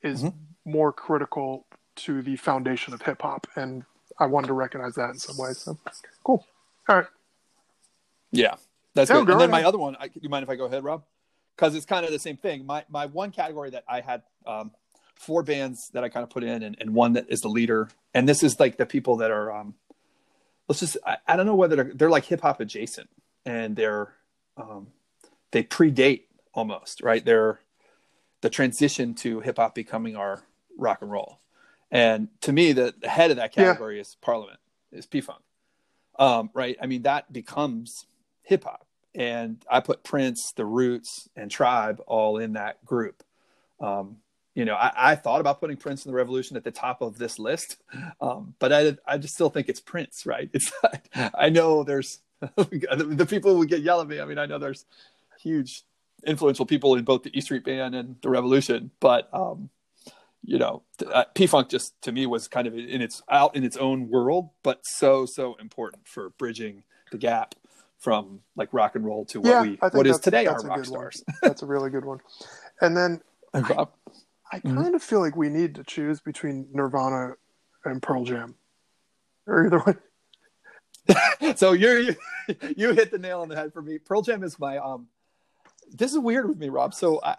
[0.03, 0.33] is Mhm.
[0.65, 3.85] more critical to the foundation of hip hop, and
[4.19, 5.53] I wanted to recognize that in some way.
[5.53, 5.77] So,
[6.25, 6.47] cool.
[6.89, 7.07] All right.
[8.31, 8.57] Yeah,
[8.99, 9.27] that's Yeah, good.
[9.27, 9.63] go And then ahead.
[9.63, 11.05] my other one, I, you mind if I go ahead, Rob?
[11.57, 12.67] Because it's kind of the same thing.
[12.67, 14.71] My my one category that I had um,
[15.15, 17.89] four bands that I kind of put in, and, and one that is the leader.
[18.15, 19.75] And this is like the people that are, um,
[20.69, 23.09] let's just, I, I don't know whether they're, they're like hip hop adjacent,
[23.45, 24.15] and they're
[24.57, 24.89] um,
[25.51, 26.23] they predate
[26.55, 27.25] almost right.
[27.25, 27.61] They're
[28.41, 30.43] the transition to hip hop becoming our
[30.77, 31.41] rock and roll.
[31.91, 33.65] And to me, the, the head of that Yeah.
[33.65, 34.61] category is Parliament,
[34.93, 35.41] is P Funk.
[36.19, 36.77] Um, right?
[36.83, 38.07] I mean, that becomes
[38.43, 38.87] hip hop.
[39.19, 43.25] And I put Prince, The Roots, and Tribe all in that group.
[43.81, 44.19] Um,
[44.55, 47.19] you know, I, I thought about putting Prince and the Revolution at the top of
[47.19, 47.79] this list,
[48.21, 50.49] um, but I, I just still think it's Prince, right?
[50.55, 50.73] It's
[51.15, 54.21] I know there's the people who get yell at me.
[54.21, 54.87] I mean, I know there's
[55.41, 55.83] huge
[56.25, 59.71] influential people in both the E Street Band and the Revolution, but um,
[60.45, 63.65] you know, uh, P Funk just to me was kind of in its out in
[63.65, 67.57] its own world, but so so important for bridging the gap
[67.99, 71.23] from like rock and roll to what Yeah, we what is today our rock stars.
[71.43, 72.21] That's a really good one.
[72.81, 73.21] And then
[73.55, 73.91] And Rob?
[74.53, 74.77] I Mhm.
[74.83, 77.35] kind of feel like we need to choose between Nirvana
[77.85, 78.55] and Pearl Jam,
[79.47, 79.95] or either way.
[81.57, 82.17] so you're you,
[82.77, 83.99] you hit the nail on the head for me.
[83.99, 85.09] Pearl Jam is my um.
[85.91, 86.95] This is weird with me, Rob.
[86.95, 87.37] So I, I-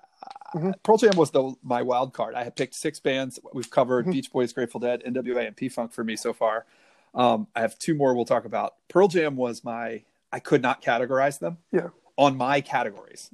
[0.56, 0.74] Mhm.
[0.82, 2.34] Pearl Jam was the my wild card.
[2.36, 3.40] I had picked six bands.
[3.54, 4.12] We've covered Mhm.
[4.14, 6.66] Beach Boys, Grateful Dead, NWA, and P Funk for me so far.
[7.14, 8.74] Um, I have two more we'll talk about.
[8.88, 10.04] Pearl Jam was my.
[10.32, 11.58] I could not categorize them.
[11.72, 11.90] Yeah.
[12.18, 13.30] On my categories,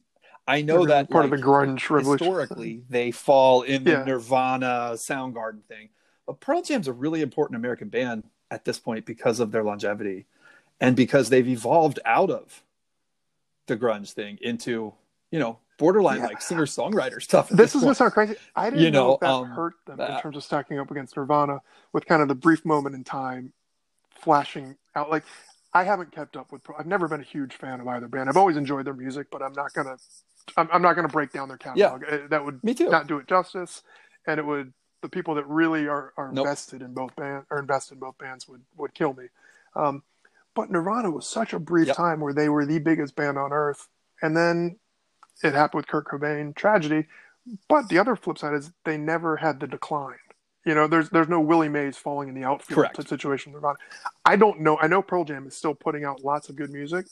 [0.48, 2.26] I know They're that part like, of the grunge revolution.
[2.28, 4.04] historically they fall in the Yeah.
[4.04, 5.90] Nirvana Soundgarden thing.
[6.28, 10.26] But Pearl Jam's a really important American band at this point because of their longevity
[10.80, 12.62] and because they've evolved out of
[13.66, 14.94] the grunge thing into,
[15.32, 16.28] you know, borderline Yeah.
[16.28, 17.52] like singer songwriter stuff.
[17.52, 18.36] at This is to sound crazy.
[18.56, 20.92] I didn't You know, know, that um, hurt them in uh, terms of stacking up
[20.92, 23.52] against Nirvana with kind of the brief moment in time
[24.12, 25.10] flashing out.
[25.10, 25.24] Like,
[25.76, 26.62] I haven't kept up with.
[26.80, 28.30] I've never been a huge fan of either band.
[28.30, 29.98] I've always enjoyed their music, but I'm not gonna.
[30.56, 32.04] I'm, I'm not gonna break down their catalog.
[32.10, 32.90] Uh, That would Me too.
[32.90, 33.84] not do it justice,
[34.26, 34.74] and it would.
[35.02, 36.46] The people that really are, are Nope.
[36.48, 39.26] invested in both band or invested in both bands would would kill me.
[39.76, 40.02] Um,
[40.56, 41.96] but Nirvana was such a brief Yep.
[41.98, 43.90] time where they were the biggest band on earth,
[44.22, 44.80] and then
[45.44, 47.06] it happened with Kurt Cobain tragedy.
[47.68, 50.16] But the other flip side is they never had the decline.
[50.66, 52.96] You know, there's there's no Willie Mays falling in the outfield Correct.
[52.96, 53.54] type situation.
[54.26, 54.78] I don't know.
[54.80, 57.06] I know Pearl Jam is still putting out lots of good music,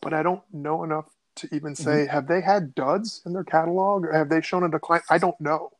[0.00, 2.10] but I don't know enough to even say Mm-hmm.
[2.10, 5.02] have they had duds in their catalog or have they shown a decline?
[5.10, 5.72] I don't know.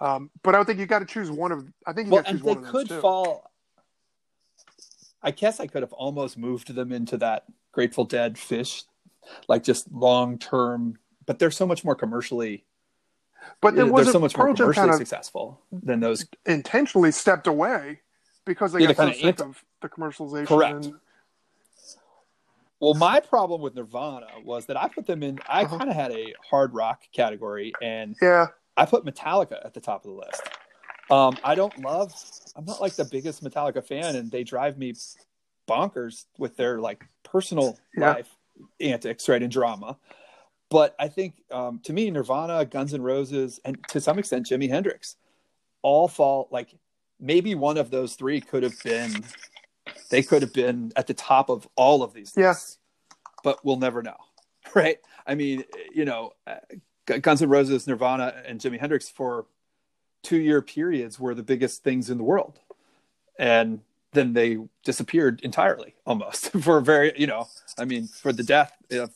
[0.00, 1.66] Um, but I would think you got to choose one of.
[1.86, 3.00] I think you well, got to choose one of could those too.
[3.02, 3.50] fall.
[5.22, 8.84] I guess I could have almost moved them into that Grateful Dead Phish,
[9.48, 12.64] like just long term but they're so much more commercially.
[13.60, 16.26] But there was so much Pearl more commercially kind of successful than those.
[16.44, 18.00] intentionally stepped away
[18.44, 20.46] because they Yeah, got so sick of the commercialization.
[20.46, 20.84] Correct.
[20.86, 20.94] And,
[22.78, 25.38] Well, my problem with Nirvana was that I put them in.
[25.48, 25.78] I Uh-huh.
[25.78, 30.04] kind of had a hard rock category, and yeah, I put Metallica at the top
[30.04, 30.42] of the list.
[31.10, 32.12] Um, I don't love.
[32.54, 34.94] I'm not like the biggest Metallica fan, and they drive me
[35.66, 38.12] bonkers with their like personal Yeah.
[38.12, 38.28] life
[38.80, 39.96] antics, right, and drama.
[40.70, 44.68] But I think um, to me, Nirvana, Guns N' Roses, and to some extent Jimi
[44.68, 45.16] Hendrix,
[45.82, 46.74] all fall like
[47.20, 49.24] maybe one of those three could have been.
[50.10, 52.32] They could have been at the top of all of these.
[52.36, 52.54] Yeah.
[53.44, 54.16] but we'll never know,
[54.74, 54.98] right?
[55.26, 55.64] I mean,
[55.94, 56.56] you know, uh,
[57.06, 59.46] Guns N' Roses, Nirvana, and Jimi Hendrix for
[60.24, 62.58] two year periods were the biggest things in the world.
[63.38, 63.80] And
[64.12, 67.46] then they disappeared entirely almost for a very, you know,
[67.78, 69.12] I mean, for the death of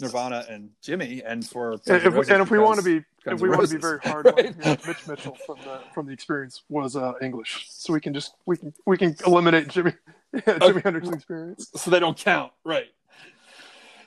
[0.00, 3.04] Nirvana and Jimi and for and if, we- Roses and if we want to be
[3.24, 4.54] Guns if we want to be very hard, on right?
[4.62, 8.34] here, Mitch Mitchell from the from the experience was uh, English, so we can just
[8.46, 9.96] we can we can eliminate Jimi
[10.34, 11.70] yeah, Jimi Hendrix experience.
[11.74, 12.86] so they don't count, right?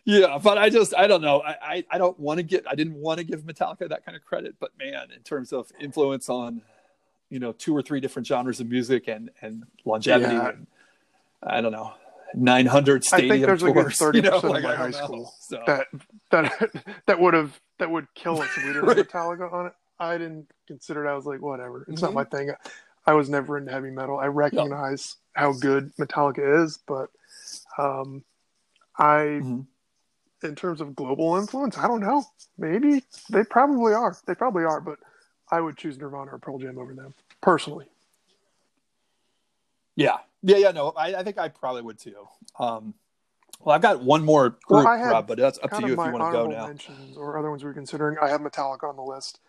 [0.06, 1.42] Yeah, but I just I don't know.
[1.42, 4.16] I I, I don't want to get I didn't want to give Metallica that kind
[4.16, 6.62] of credit, but man, in terms of influence on
[7.30, 10.50] you know two or three different genres of music and and longevity, Yeah.
[10.50, 10.68] and,
[11.44, 11.94] I don't know.
[12.34, 14.76] 900 I stadium think there's a good tours, thirty you know, percent like, of my
[14.76, 14.92] high know.
[14.92, 15.88] school So, that
[16.32, 16.72] that
[17.08, 18.98] that would have that would kill us if we didn't Right.
[18.98, 19.74] have Metallica on it.
[20.00, 21.10] I didn't consider it.
[21.12, 21.86] I was like, whatever.
[21.88, 22.16] It's not Mhm.
[22.16, 22.52] my thing.
[23.06, 24.20] I was never into heavy metal.
[24.20, 27.10] I recognize how good Metallica is, but
[27.78, 28.24] um,
[28.98, 29.66] I, Mhm.
[30.44, 32.24] in terms of global influence, I don't know.
[32.58, 34.16] Maybe they probably are.
[34.26, 35.00] They probably are, but
[35.50, 37.88] I would choose Nirvana or Pearl Jam over them personally.
[39.96, 40.72] yeah, yeah, yeah.
[40.72, 42.28] No, I, I think I probably would too.
[42.60, 42.94] Um,
[43.62, 45.96] well, I've got one more group, Well, Rob, but that's up to you if you
[45.98, 46.68] want to go now.
[46.68, 48.18] mentions or other ones we are considering.
[48.22, 49.40] I have Metallica on the list.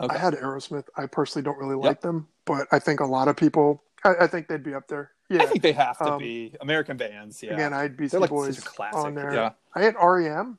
[0.00, 0.14] Okay.
[0.14, 0.84] I had Aerosmith.
[0.96, 1.84] I personally don't really Yep.
[1.84, 3.82] like them, but I think a lot of people.
[4.04, 5.12] I, I think they'd be up there.
[5.30, 5.42] Yeah.
[5.42, 7.42] I think they have to Um, be American bands.
[7.42, 8.98] Yeah, Again, I had Beastie they're like Boys such a classic.
[8.98, 9.32] on there.
[9.32, 10.58] Yeah, I had REM,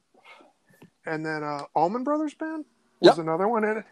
[1.06, 2.66] and then uh, Allman Brothers Band
[3.00, 3.20] was Yep.
[3.20, 3.64] another one.
[3.64, 3.84] And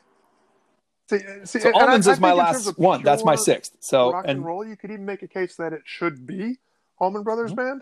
[1.10, 3.04] see, see, so and I- Allmans I is my in terms last one.
[3.04, 3.76] That's my sixth.
[3.80, 4.66] So rock and, and roll.
[4.66, 6.58] You could even make a case that it should be
[7.00, 7.56] Allman Brothers Mhm.
[7.56, 7.82] Band.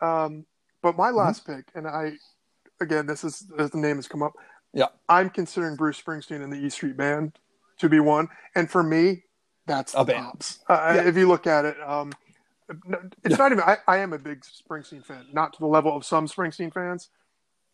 [0.00, 0.46] Um,
[0.82, 2.12] but my last pick, and I,
[2.80, 4.32] again, this is as the name has come up.
[4.72, 4.86] Yeah.
[5.08, 7.38] I'm considering Bruce Springsteen and the E Street Band
[7.78, 9.24] to be one, and for me,
[9.66, 10.60] that's A the tops.
[10.68, 11.08] Uh, Yeah.
[11.08, 12.12] If you look at it, um,
[13.24, 13.64] it's not even.
[13.64, 17.08] I, I am a big Springsteen fan, not to the level of some Springsteen fans.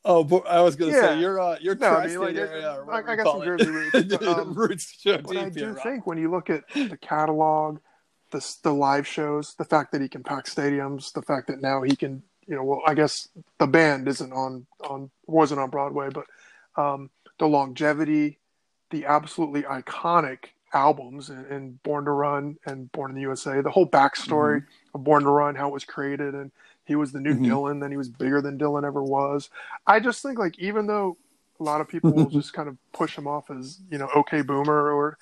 [0.04, 1.00] Oh, but I was gonna Yeah.
[1.00, 2.84] say you're uh, you're No, I mean, like, area.
[2.90, 3.46] I- I got some it.
[3.46, 6.96] Jersey roots, but, um, roots show But I do think when you look at the
[7.00, 7.78] catalog,
[8.30, 11.82] the the live shows, the fact that he can pack stadiums, the fact that now
[11.82, 13.28] he can, you know, well, I guess
[13.58, 16.26] the band isn't on on wasn't on Broadway, but
[16.76, 18.38] um, the longevity,
[18.90, 20.38] the absolutely iconic
[20.72, 24.96] albums in, in Born to Run and Born in the USA, the whole backstory Mm-hmm.
[24.96, 26.50] of Born to Run, how it was created, and
[26.84, 27.46] he was the new Mhm.
[27.46, 29.50] Dylan, then he was bigger than Dylan ever was.
[29.86, 31.16] I just think like even though
[31.60, 34.42] a lot of people will just kind of push him off as you know okay
[34.42, 35.18] boomer or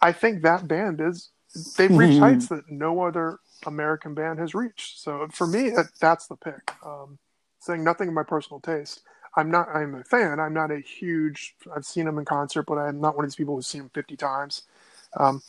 [0.00, 1.30] I think that band is
[1.76, 2.20] they've reached Mhm.
[2.20, 4.98] heights that no other American band has reached.
[4.98, 6.72] So for me, that, that's the pick.
[6.84, 7.18] Um,
[7.60, 9.02] saying nothing of my personal taste.
[9.36, 9.68] I'm not.
[9.74, 10.40] I'm a fan.
[10.40, 11.56] I'm not a huge.
[11.74, 13.90] I've seen them in concert, but I'm not one of these people who's seen them
[13.90, 14.62] 50 times.
[15.16, 15.42] Um,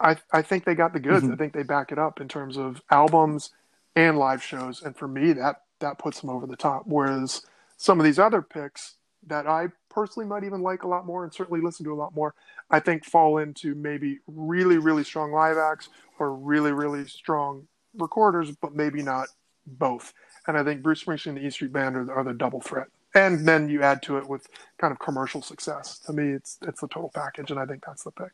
[0.00, 1.26] I I think they got the goods.
[1.26, 1.32] Mhm.
[1.32, 3.50] I think they back it up in terms of albums
[3.96, 4.82] and live shows.
[4.82, 6.84] And for me, that that puts them over the top.
[6.86, 7.42] Whereas
[7.76, 11.32] some of these other picks that I personally might even like a lot more and
[11.32, 12.34] certainly listen to a lot more,
[12.70, 15.88] I think fall into maybe really, really strong live acts
[16.18, 19.28] or really, really strong recorders, but maybe not
[19.66, 20.12] both.
[20.46, 22.88] And I think Bruce Springsteen and the E Street Band are, are the double threat.
[23.14, 25.98] And then you add to it with kind of commercial success.
[26.06, 28.32] To me, it's it's the total package, and I think that's the pick.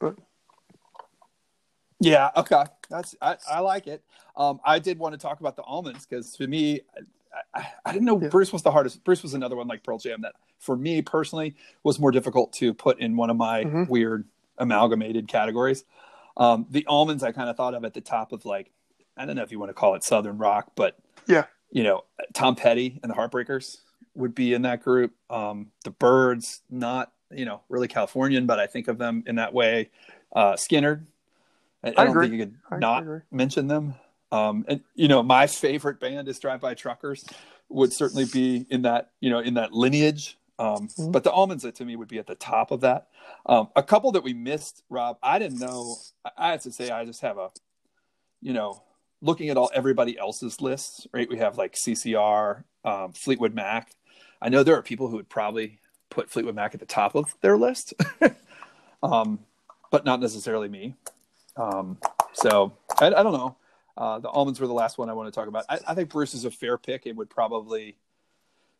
[0.00, 0.16] But
[2.02, 4.02] Yeah, okay, that's I, I like it.
[4.36, 6.80] Um, I did want to talk about the Allmans because to me,
[7.54, 8.28] I, I, I didn't know Yeah.
[8.28, 9.04] Bruce was the hardest.
[9.04, 12.74] Bruce was another one like Pearl Jam that for me personally was more difficult to
[12.74, 13.88] put in one of my Mhm.
[13.88, 14.24] weird
[14.58, 15.84] amalgamated categories.
[16.36, 18.70] Um, the Allmans I kind of thought of at the top of like
[19.16, 20.96] I don't know if you want to call it southern rock, but
[21.26, 21.44] Yeah.
[21.70, 23.76] you know Tom Petty and the Heartbreakers
[24.14, 25.12] would be in that group.
[25.30, 29.52] Um, the Byrds, not you know really Californian, but I think of them in that
[29.54, 29.90] way.
[30.34, 31.04] Uh, Skynyrd.
[31.84, 32.28] I, I I don't agree.
[32.28, 33.20] think you could I not agree.
[33.30, 33.94] mention them.
[34.30, 37.24] Um, and you know, my favorite band is Drive By Truckers.
[37.68, 40.38] Would certainly be in that you know in that lineage.
[40.58, 41.10] Um, Mhm.
[41.12, 43.08] But the Allmans to me would be at the top of that.
[43.46, 45.18] Um, a couple that we missed, Rob.
[45.22, 45.96] I didn't know.
[46.24, 47.50] I, I have to say, I just have a,
[48.40, 48.82] you know,
[49.22, 51.06] looking at all everybody else's lists.
[51.12, 53.92] Right, we have like CCR, um, Fleetwood Mac.
[54.40, 55.80] I know there are people who would probably
[56.10, 57.94] put Fleetwood Mac at the top of their list,
[59.02, 59.40] um,
[59.90, 60.94] but not necessarily me.
[61.56, 61.98] Um,
[62.32, 63.56] so I, I, don't know.
[63.96, 65.64] Uh, the Allmans were the last one I want to talk about.
[65.68, 67.06] I, I think Bruce is a fair pick.
[67.06, 67.96] It would probably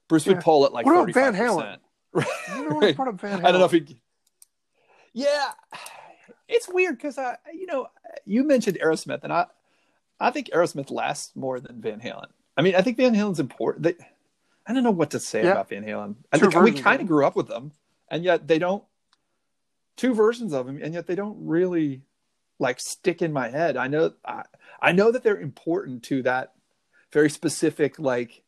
[0.09, 1.79] Bruce would pull it like what about Van Halen?
[2.13, 2.99] right.
[2.99, 3.99] I don't know if he.
[5.15, 5.53] Yeah,
[6.49, 7.89] it's weird because I, you know,
[8.25, 9.47] you mentioned Aerosmith, and I,
[10.21, 12.27] I think Aerosmith lasts more than Van Halen.
[12.57, 13.85] I mean, I think Van Halen's important.
[13.85, 13.95] They,
[14.67, 15.53] I don't know what to say yeah.
[15.53, 16.17] about Van Halen.
[16.31, 17.73] I think we kind of grew up with them,
[18.09, 18.85] and yet they don't.
[19.97, 22.03] Two versions of them, and yet they don't really
[22.59, 23.77] like stick in my head.
[23.77, 24.45] I know, I,
[24.81, 26.53] I know that they're important to that
[27.13, 28.43] very specific like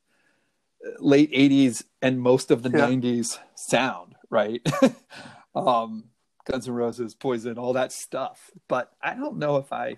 [0.99, 2.87] late 80s and most of the yeah.
[2.89, 4.67] 90s sound right
[5.55, 6.05] um
[6.45, 9.97] guns n' roses poison all that stuff but i don't know if i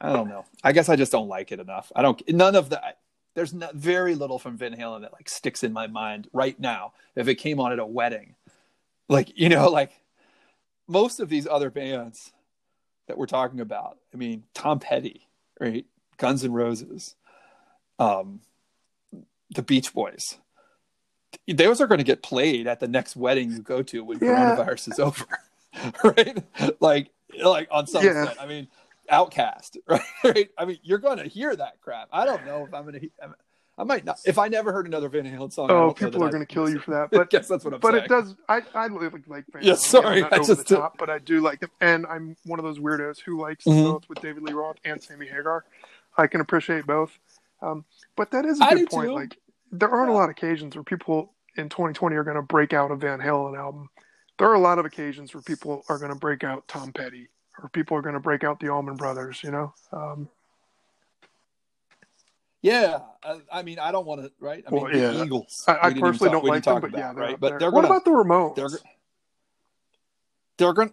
[0.00, 2.70] i don't know i guess i just don't like it enough i don't none of
[2.70, 3.00] that
[3.34, 6.92] there's not, very little from Van Halen that like sticks in my mind right now.
[7.14, 8.34] If it came on at a wedding,
[9.08, 9.92] like you know, like
[10.88, 12.32] most of these other bands
[13.10, 13.98] that we're talking about.
[14.14, 15.26] I mean, Tom Petty,
[15.58, 15.84] right?
[16.16, 17.16] Guns N' Roses,
[17.98, 18.40] um,
[19.50, 20.38] the Beach Boys.
[21.48, 24.56] Those are going to get played at the next wedding you go to when yeah.
[24.56, 25.26] coronavirus is over,
[26.04, 26.44] right?
[26.78, 27.10] Like,
[27.42, 28.32] like on some yeah.
[28.38, 28.68] I mean,
[29.10, 29.78] OutKast,
[30.24, 30.48] right?
[30.56, 32.08] I mean, you're going to hear that crap.
[32.12, 33.10] I don't know if I'm going to.
[33.80, 34.20] I might not.
[34.26, 36.78] If I never heard another Van Halen song, oh, people are going to kill you
[36.78, 37.10] for that.
[37.20, 38.04] But guess that's what I'm but saying.
[38.08, 38.34] But it does.
[38.46, 41.60] I I like like Van yeah, sorry, I just the top, but I do like
[41.60, 43.90] them, and I'm one of those weirdos who likes mm-hmm.
[43.90, 45.64] both with David Lee Roth and Sammy Hagar.
[46.18, 47.18] I can appreciate both.
[47.62, 49.08] Um, but that is a good point.
[49.08, 49.14] Too.
[49.14, 49.38] Like
[49.72, 50.14] there aren't yeah.
[50.14, 53.18] a lot of occasions where people in 2020 are going to break out a Van
[53.18, 53.88] Halen album.
[54.38, 57.28] There are a lot of occasions where people are going to break out Tom Petty
[57.62, 59.40] or people are going to break out the Allman Brothers.
[59.42, 59.74] You know.
[59.90, 60.28] Um,
[62.62, 64.62] yeah, I, I, mean, I don't want to, right?
[64.66, 65.24] I mean, well, yeah.
[65.24, 65.64] Eagles.
[65.66, 67.40] I, I personally talk, don't like them, but about, yeah, right.
[67.40, 68.56] But they're what about the Ramones?
[68.56, 68.68] They're,
[70.58, 70.92] they're going.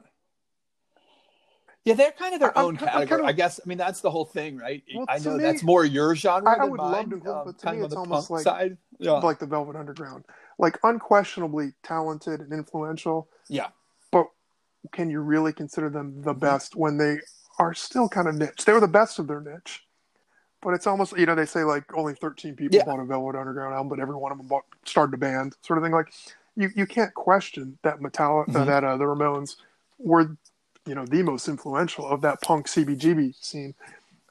[1.84, 3.08] Yeah, they're kind of their I, own category.
[3.08, 3.60] Kind of, I guess.
[3.64, 4.84] I mean, that's the whole thing, right?
[4.94, 6.58] Well, I know me, that's more your genre.
[6.58, 8.78] I, would mine, love to, um, but to me, it's almost like side.
[9.00, 9.14] Yeah.
[9.14, 10.26] like the Velvet Underground,
[10.58, 13.30] like unquestionably talented and influential.
[13.50, 13.68] Yeah,
[14.12, 14.28] but
[14.92, 17.20] can you really consider them the best when they
[17.60, 18.66] are still kind of niche?
[18.66, 19.87] They were the best of their niche.
[20.62, 22.84] But it's almost you know they say like only 13 people yeah.
[22.84, 25.78] bought a Velvet Underground album, but every one of them bought, started a band, sort
[25.78, 25.94] of thing.
[25.94, 26.12] Like
[26.56, 28.58] you you can't question that Metallica mm-hmm.
[28.58, 29.58] uh, that uh, the Ramones
[30.00, 30.36] were
[30.86, 33.76] you know the most influential of that punk CBGB scene.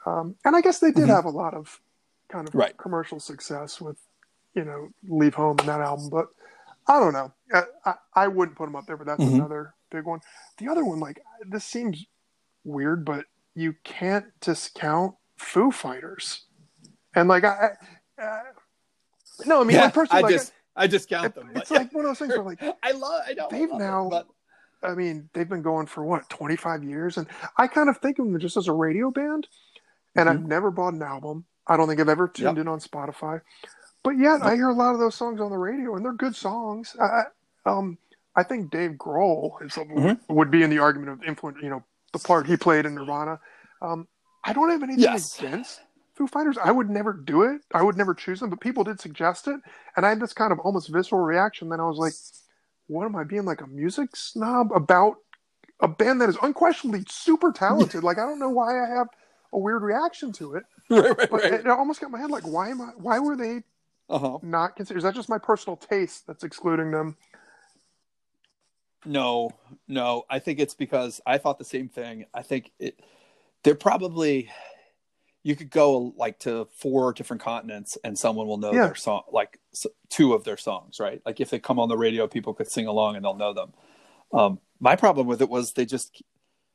[0.05, 1.11] Um, and I guess they did mm-hmm.
[1.11, 1.81] have a lot of
[2.29, 2.77] kind of right.
[2.77, 3.97] commercial success with
[4.55, 6.29] you know Leave Home and that album, but
[6.89, 7.33] I don't know.
[7.53, 9.37] I, I, I wouldn't put them up there, but that's mm-hmm.
[9.37, 10.20] another big one.
[10.59, 12.05] The other one, like this seems
[12.64, 13.24] weird, but
[13.55, 16.45] you can't discount Foo Fighters,
[17.14, 17.70] and like I,
[18.18, 18.41] I
[19.45, 21.51] no, I mean, yeah, personally, I like, just I discount them.
[21.55, 23.51] It's like one of those things where like I love, I don't.
[23.51, 24.26] They've love now, but...
[24.82, 27.26] I mean, they've been going for what twenty five years, and
[27.57, 29.47] I kind of think of them just as a radio band.
[30.14, 30.39] And mm-hmm.
[30.39, 31.45] I've never bought an album.
[31.66, 32.62] I don't think I've ever tuned yep.
[32.62, 33.41] in on Spotify,
[34.05, 36.37] but yet I hear a lot of those songs on the radio, and they're good
[36.37, 36.95] songs.
[37.01, 37.24] I,
[37.64, 37.99] um,
[38.37, 40.32] I think Dave Grohl is, mm-hmm.
[40.32, 41.59] would be in the argument of influence.
[41.62, 43.41] You know, the part he played in Nirvana.
[43.82, 44.07] Um,
[44.47, 45.38] I don't have anything yes.
[45.38, 45.80] against
[46.14, 46.57] Foo Fighters.
[46.62, 47.62] I would never do it.
[47.74, 49.61] I would never choose them, but people did suggest it,
[49.97, 51.68] and I had this kind of almost visceral reaction.
[51.68, 52.14] Then I was like,
[52.86, 55.16] "What am I being like a music snob about
[55.80, 59.09] a band that is unquestionably super talented?" like I don't know why I have
[59.53, 60.64] a weird reaction to it.
[60.88, 61.53] Right, right, but right.
[61.55, 62.90] it almost got my head like, why am I?
[62.97, 63.64] Why were they
[64.09, 64.38] uh-huh.
[64.40, 64.99] not considered?
[64.99, 67.16] Is that just my personal taste that's excluding them?
[69.05, 69.51] No,
[69.88, 70.26] no.
[70.30, 72.26] I think it's because I thought the same thing.
[72.32, 73.01] I think it
[73.66, 74.48] they're probably
[75.42, 78.86] you could go like to four different continents and someone will know yeah.
[78.86, 79.58] their song like
[80.08, 81.20] two of their songs right?
[81.26, 83.72] Like if they come on the radio people could sing along and they'll know them.
[84.32, 86.22] Um, my problem with it was they just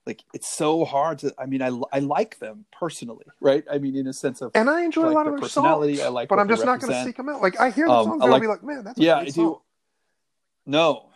[0.06, 3.64] like it's so hard to i mean i, I like them personally right?
[3.72, 5.96] I mean in a sense of and i enjoy like, a lot of their personality
[5.96, 7.42] songs, i like but i'm just not going to seek them out.
[7.42, 9.30] Like i hear the um, songs and like, i'll be like man that's yeah i
[9.30, 9.62] do
[10.66, 11.08] no.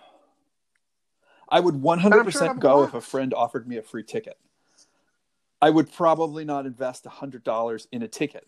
[1.47, 4.39] I would 100% sure go if a friend offered me a free ticket
[5.65, 8.45] I would probably not invest a hundred dollars in a ticket.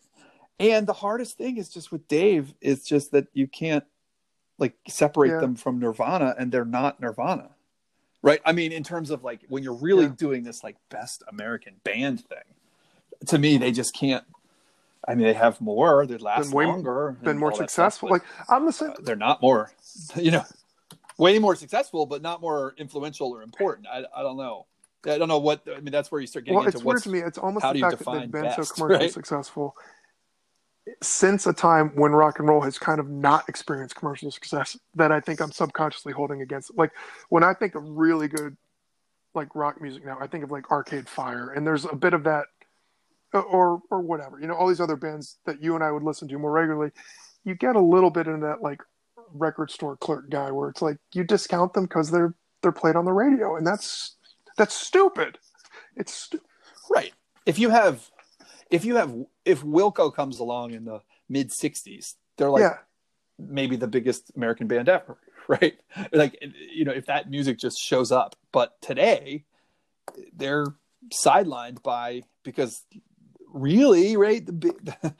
[0.59, 3.83] And the hardest thing is just with Dave is just that you can't
[4.59, 5.39] like separate yeah.
[5.39, 7.49] them from Nirvana and they're not Nirvana.
[8.21, 8.39] Right?
[8.45, 10.13] I mean, in terms of like when you're really yeah.
[10.15, 12.37] doing this like best American band thing,
[13.25, 14.23] to me they just can't
[15.07, 16.05] I mean, they have more.
[16.05, 17.17] They last been way, longer.
[17.23, 18.09] Been more successful.
[18.09, 18.91] Stuff, like I'm the same.
[18.91, 19.71] Uh, they're not more,
[20.15, 20.43] you know,
[21.17, 23.87] way more successful, but not more influential or important.
[23.87, 24.67] I, I don't know.
[25.07, 25.91] I don't know what I mean.
[25.91, 27.19] That's where you start getting well, into it's weird to me.
[27.19, 29.13] It's almost the fact that they've been best, so commercially right?
[29.13, 29.75] successful.
[31.01, 35.11] since a time when rock and roll has kind of not experienced commercial success that
[35.11, 36.77] I think I'm subconsciously holding against it.
[36.77, 36.91] Like
[37.29, 38.57] when I think of really good
[39.33, 42.23] like rock music now, I think of like Arcade Fire, and there's a bit of
[42.25, 42.45] that,
[43.33, 44.39] or or whatever.
[44.39, 46.91] You know, all these other bands that you and I would listen to more regularly.
[47.45, 48.81] You get a little bit in that like
[49.33, 53.05] record store clerk guy where it's like you discount them because they're they're played on
[53.05, 54.16] the radio, and that's
[54.57, 55.37] that's stupid.
[55.95, 56.41] It's stu-
[56.89, 57.13] right.
[57.45, 58.09] If you have,
[58.69, 59.13] if you have,
[59.45, 62.77] if Wilco comes along in the mid '60s, they're like yeah,
[63.39, 65.79] maybe the biggest American band ever, right?
[66.11, 66.37] Like
[66.73, 69.45] you know, if that music just shows up, but today
[70.35, 70.65] they're
[71.13, 72.83] sidelined by because
[73.51, 74.45] really, right?
[74.45, 75.15] The, big- the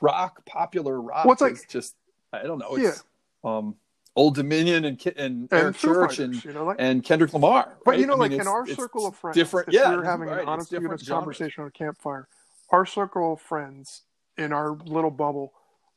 [0.00, 1.94] rock, popular rock, Well, it's like- just
[2.32, 2.76] I don't know.
[2.76, 3.02] It's
[3.44, 3.76] um,
[4.16, 7.76] Old Dominion and and, and Eric Church and you know, like and Kendrick Lamar.
[7.84, 9.68] But you know, I like mean, in our circle of friends, different.
[9.68, 12.26] if yeah, we were having right, an honest goodness conversation on a campfire,
[12.70, 14.02] our circle of friends
[14.38, 15.52] in our little bubble,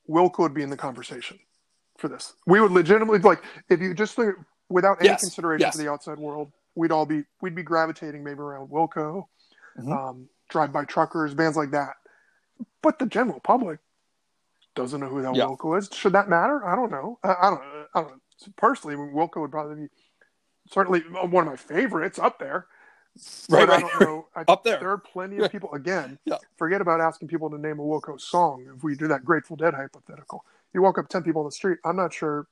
[0.09, 1.39] Wilco would be in the conversation
[1.97, 2.34] for this.
[2.45, 4.36] We would legitimately like if you just think
[4.70, 5.76] without any Yes, consideration yes.
[5.78, 9.26] for the outside world, we'd all be we'd be gravitating maybe around Wilco,
[9.80, 9.91] Mhm.
[9.97, 11.93] um, Drive By Truckers, bands like that.
[12.82, 13.80] But the general public
[14.76, 15.45] doesn't know who that Yeah.
[15.45, 15.89] Wilco is.
[15.93, 16.65] Should that matter?
[16.65, 17.17] I don't know.
[17.24, 17.78] I, I don't.
[17.93, 18.21] I don't.
[18.55, 19.89] Personally, Wilco would probably be
[20.71, 22.67] certainly one of my favorites up there.
[23.49, 24.27] Right, but I don't know.
[24.35, 24.79] I, Up there.
[24.79, 25.73] there are plenty of people.
[25.73, 26.37] Again, Yeah.
[26.57, 28.65] forget about asking people to name a Wilco song.
[28.77, 31.79] If we do that Grateful Dead hypothetical, you walk up ten people on the street.
[31.83, 32.47] I'm not sure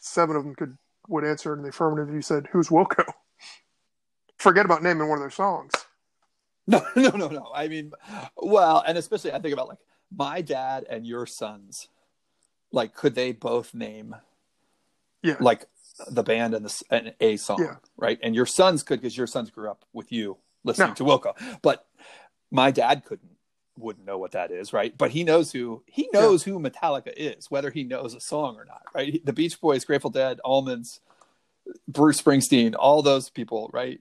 [0.00, 0.76] seven of them could
[1.08, 2.08] would answer in the affirmative.
[2.10, 3.04] if You said, "Who's Wilco?"
[4.38, 5.72] Forget about naming one of their songs.
[6.66, 7.50] No, no, no, no.
[7.54, 7.92] I mean,
[8.36, 9.78] well, and especially I think about like
[10.14, 11.88] my dad and your sons.
[12.70, 14.14] Like, could they both name
[15.22, 15.36] Yeah.
[15.40, 15.66] like
[16.10, 17.76] the band and the and a song, Yeah.
[17.96, 18.18] right?
[18.22, 20.94] And your sons could because your sons grew up with you listening No.
[20.94, 21.86] to Wilco, but
[22.50, 23.30] my dad couldn't,
[23.78, 24.96] wouldn't know what that is, right?
[24.96, 28.64] But he knows who he knows who Metallica is, whether he knows a song or
[28.64, 29.24] not, right?
[29.24, 31.00] The Beach Boys, Grateful Dead, Allmans,
[31.88, 34.00] Bruce Springsteen, all those people, right?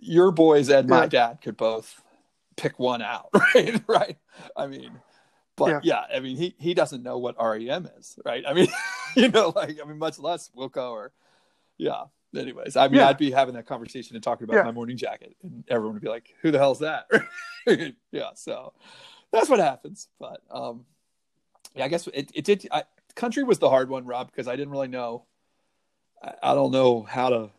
[0.00, 2.02] Your boys and my dad could both
[2.56, 3.82] pick one out, right?
[3.86, 4.18] right?
[4.56, 4.92] I mean,
[5.58, 6.04] but yeah.
[6.14, 8.44] I mean, he he doesn't know what REM is, right?
[8.46, 8.68] I mean,
[9.16, 11.12] you know, like I mean, much less Wilco or
[11.76, 12.04] yeah.
[12.36, 13.08] Anyways, I mean, Yeah.
[13.08, 14.62] I'd be having that conversation and talking about Yeah.
[14.64, 17.06] my morning jacket, and everyone would be like, "Who the hell's that?"
[18.12, 18.74] yeah, so
[19.32, 20.08] that's what happens.
[20.20, 20.84] But um,
[21.74, 22.68] yeah, I guess it, it did.
[22.70, 22.82] I,
[23.14, 25.24] country was the hard one, Rob, because I didn't really know.
[26.22, 27.50] I, I don't know how to.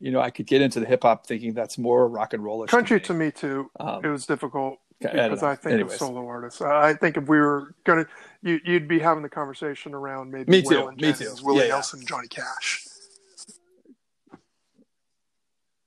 [0.00, 2.66] You know, I could get into the hip hop thinking that's more rock and roll.
[2.66, 3.70] Country to me too.
[3.78, 4.78] Um, It was difficult
[5.12, 5.48] because know.
[5.48, 5.92] I, think Anyways.
[5.92, 6.60] of solo artists.
[6.60, 8.06] I think if we were gonna,
[8.42, 11.44] you, you'd be having the conversation around maybe Me too, me Jennings, too.
[11.44, 11.68] Willie Yeah, yeah.
[11.70, 12.86] Nelson, Johnny Cash.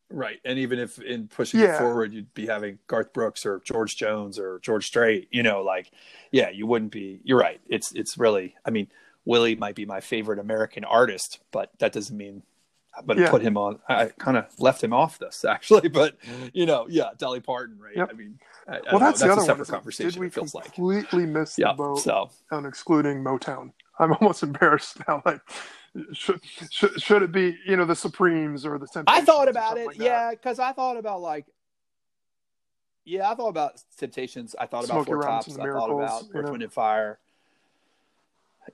[0.10, 0.40] Right.
[0.46, 4.40] And even if in pushing it forward, you'd be having Garth Brooks or George Jones
[4.40, 5.92] or George Strait, you know, like,
[6.32, 7.60] yeah, you wouldn't be, you're right.
[7.68, 8.88] It's, it's really, I mean,
[9.26, 12.44] Willie might be my favorite American artist, but that doesn't mean
[13.08, 13.30] To Yeah.
[13.30, 13.80] put him on.
[13.88, 16.16] I kind of left him off this actually, but
[16.54, 17.96] you know, yeah, Dolly Parton, right?
[17.96, 18.10] Yep.
[18.12, 19.06] I mean, I, I Well, don't know.
[19.08, 20.12] that's, other a separate like, conversation.
[20.12, 21.70] Did we it feels like, completely miss yeah.
[21.70, 23.72] the boat So on excluding Motown?
[24.00, 25.22] I'm almost embarrassed now.
[25.26, 25.42] Like,
[26.14, 29.06] should, should, should it be you know the Supremes or the Temptations?
[29.08, 31.46] I thought about it, like yeah, because I thought about like,
[33.06, 34.56] yeah, I thought about Temptations.
[34.60, 35.68] I thought about Four Robinson Tops.
[35.68, 36.52] I thought about Earth, know.
[36.52, 37.20] Wind and Fire.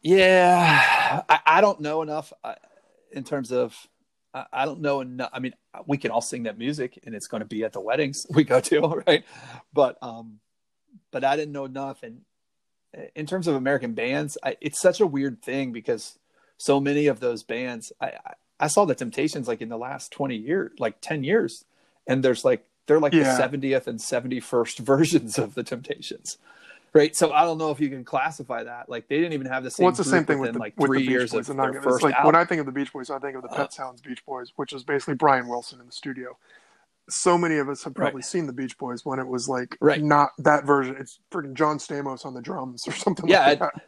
[0.01, 2.55] Yeah, I, I don't know enough uh,
[3.11, 3.75] in terms of.
[4.33, 5.29] I, I don't know enough.
[5.33, 5.53] I mean,
[5.85, 8.43] we can all sing that music, and it's going to be at the weddings we
[8.43, 9.23] go to, right?
[9.73, 10.39] But um,
[11.11, 12.21] but I didn't know enough, and
[13.15, 16.17] in terms of American bands, I, it's such a weird thing because
[16.57, 20.11] so many of those bands, I, I I saw the Temptations like in the last
[20.11, 21.65] twenty years, like ten years,
[22.07, 23.23] and there's like they're like Yeah.
[23.23, 26.37] the seventieth and seventy first versions of the Temptations,
[26.93, 27.15] right?
[27.15, 28.89] So I don't know if you can classify that.
[28.89, 29.85] Like they didn't even have the same.
[29.85, 31.49] Well, it's the same thing with the, like with three the Beach years Boys.
[31.49, 32.27] of their gonna- first like album.
[32.27, 34.25] when I think of the Beach Boys, I think of the Pet Uh, Sounds Beach
[34.25, 36.37] Boys, which is basically Brian Wilson in the studio.
[37.09, 38.25] So many of us have probably Right.
[38.25, 40.01] seen the Beach Boys when it was like Right.
[40.01, 40.95] not that version.
[40.97, 43.81] It's freaking John Stamos on the drums or something Yeah, like it-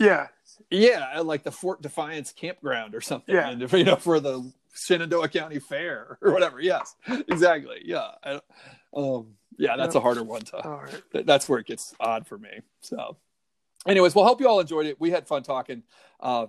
[0.00, 0.28] Yeah,
[0.70, 3.34] Yeah, like the Fort Defiance campground or something.
[3.34, 3.50] Yeah.
[3.50, 6.58] and, you know, for the Shenandoah County Fair or whatever.
[6.60, 7.82] Yes, exactly.
[7.84, 8.40] Yeah, I,
[8.94, 9.26] um,
[9.58, 10.00] yeah, that's Yep.
[10.00, 10.56] a harder one to.
[10.66, 11.26] all right.
[11.26, 12.60] That's where it gets odd for me.
[12.80, 13.16] So,
[13.86, 15.00] anyways, we'll hope you all enjoyed it.
[15.00, 15.82] We had fun talking.
[16.20, 16.48] Um,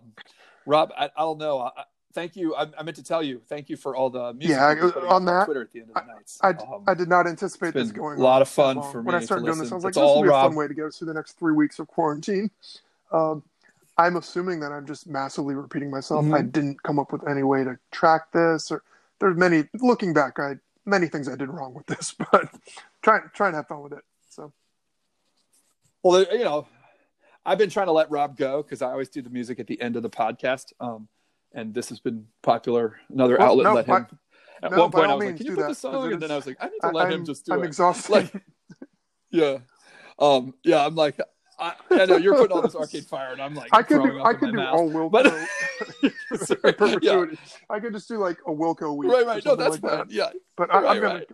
[0.65, 1.59] Rob, I, I don't know.
[1.59, 1.83] I, I-
[2.13, 2.55] thank you.
[2.55, 5.07] I, I meant to tell you, thank you for all the music Yeah, you were
[5.09, 6.39] on that, Twitter at the end of the nights.
[6.41, 8.91] I, Um, I did not anticipate this going a lot of fun that long.
[8.93, 9.69] for when I started to doing this.
[9.71, 11.07] I was like, It's this will all be a fun way to get us through
[11.07, 12.49] the next three weeks of quarantine.
[13.11, 13.43] Um,
[13.97, 16.23] I'm assuming that I'm just massively repeating myself.
[16.25, 16.33] Mhm.
[16.37, 18.81] I didn't come up with any way to track this, or
[19.19, 19.65] there's many.
[19.81, 22.49] Looking back, I many things I did wrong with this, but
[23.01, 24.03] trying trying to have fun with it.
[24.29, 24.53] So
[26.03, 26.67] Well, you know,
[27.45, 29.79] I've been trying to let Rob go because I always do the music at the
[29.81, 30.73] end of the podcast.
[30.79, 31.07] Um,
[31.53, 32.97] and this has been popular.
[33.09, 34.19] Another Well, outlet no, let him.
[34.63, 36.31] At no, one point, I was like, "Can you do put the song?" And then
[36.31, 38.11] I was like, "I need to let I, him just do I'm it." exhausted.
[38.11, 38.33] Like,
[39.31, 39.57] yeah,
[40.19, 40.85] um, yeah.
[40.85, 41.19] I'm like,
[41.57, 44.21] I, I know you're putting all this Arcade Fire, and I'm like, I could do
[44.21, 45.33] I could do all Wilco But-
[46.03, 47.37] yeah, perpetuity.
[47.69, 49.11] I could just do like a Wilco week.
[49.11, 49.45] right, right.
[49.45, 49.91] No, that's like fine.
[50.07, 50.11] that.
[50.11, 51.13] Yeah, But I, I'm Right, gonna.
[51.15, 51.29] right.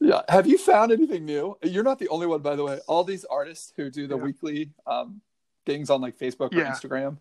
[0.00, 0.22] Yeah.
[0.28, 1.56] Have you found anything new?
[1.62, 2.80] You're not the only one, by the way.
[2.86, 4.22] All these artists who do the Yeah.
[4.24, 5.20] weekly um,
[5.64, 6.70] things on like Facebook or Yeah.
[6.70, 7.18] Instagram,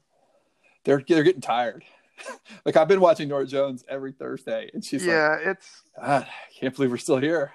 [0.84, 1.84] they're they're getting tired.
[2.66, 6.28] like I've been watching Norah Jones every Thursday, and she's like, yeah, it's I
[6.60, 7.54] can't believe we're still here."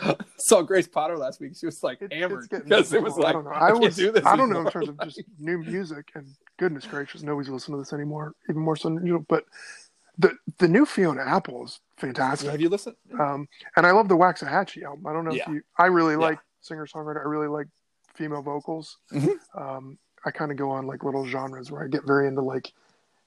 [0.00, 1.52] I saw Grace Potter last week.
[1.56, 3.50] She was like it, hammered because it was I like don't know.
[3.50, 3.96] I, I can't was.
[3.96, 4.24] do this.
[4.24, 6.26] I don't know in terms of just new music and
[6.58, 8.34] goodness gracious, nobody's listening to this anymore.
[8.48, 9.24] Even more so, you know.
[9.28, 9.44] But
[10.18, 12.50] the the new Fiona Apple is fantastic.
[12.50, 12.96] Have you listened?
[13.18, 15.06] Um, and I love the Waxahatchee album.
[15.06, 15.42] I don't know Yeah.
[15.42, 15.62] if you.
[15.78, 16.18] I really Yeah.
[16.20, 17.20] like singer songwriter.
[17.20, 17.66] I really like
[18.14, 18.98] female vocals.
[19.12, 19.34] Mhm.
[19.54, 22.72] Um, I kind of go on like little genres where I get very into like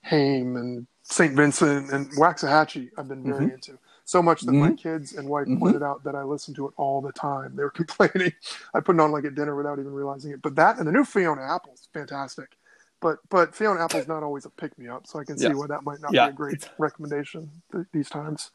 [0.04, 2.90] Haim and Saint Vincent and Waxahatchee.
[2.98, 3.54] I've been very Mm-hmm.
[3.56, 5.60] into so much that my kids and wife Mhm.
[5.60, 7.56] pointed out that I listen to it all the time.
[7.56, 8.34] They were complaining.
[8.74, 10.42] I put it on like at dinner without even realizing it.
[10.42, 12.58] But that and the new Fiona Apple's fantastic.
[13.00, 15.68] But but Fiona Apple's not always a pick me up, so I can see why
[15.68, 16.28] that might not Yeah.
[16.28, 18.52] be a great recommendation th- these times.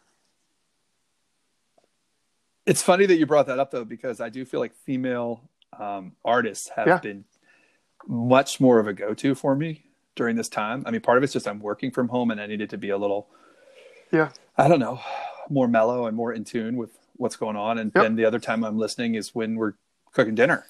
[2.64, 5.42] It's funny that you brought that up though, because I do feel like female
[5.78, 6.98] um, artists have Yeah.
[6.98, 7.24] been
[8.06, 9.84] much more of a go-to for me
[10.14, 10.82] during this time.
[10.86, 12.90] I mean, part of it's just I'm working from home and I needed to be
[12.90, 13.28] a little,
[14.10, 14.30] Yeah.
[14.56, 15.00] I don't know,
[15.50, 17.78] more mellow and more in tune with what's going on.
[17.78, 18.02] And Yep.
[18.04, 19.74] then the other time I'm listening is when we're
[20.12, 20.66] cooking dinner.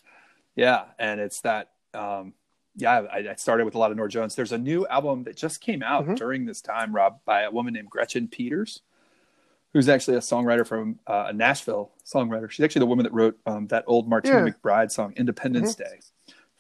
[0.55, 1.71] Yeah, and it's that.
[1.95, 2.35] Um,
[2.77, 4.35] yeah, I, I started with a lot of Norah Jones.
[4.35, 6.17] There's a new album that just came out Mhm.
[6.17, 8.83] during this time, Rob, by a woman named Gretchen Peters
[9.73, 12.51] who's actually a songwriter from uh, a Nashville songwriter.
[12.51, 14.53] She's actually the woman that wrote um, that old Martina Yeah.
[14.53, 16.01] McBride song, Independence Day,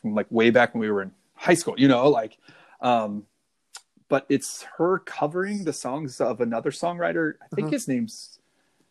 [0.00, 2.36] from like way back when we were in high school, you know, like,
[2.80, 3.24] um,
[4.08, 7.34] but it's her covering the songs of another songwriter.
[7.42, 7.72] I think Mhm.
[7.72, 8.38] his name's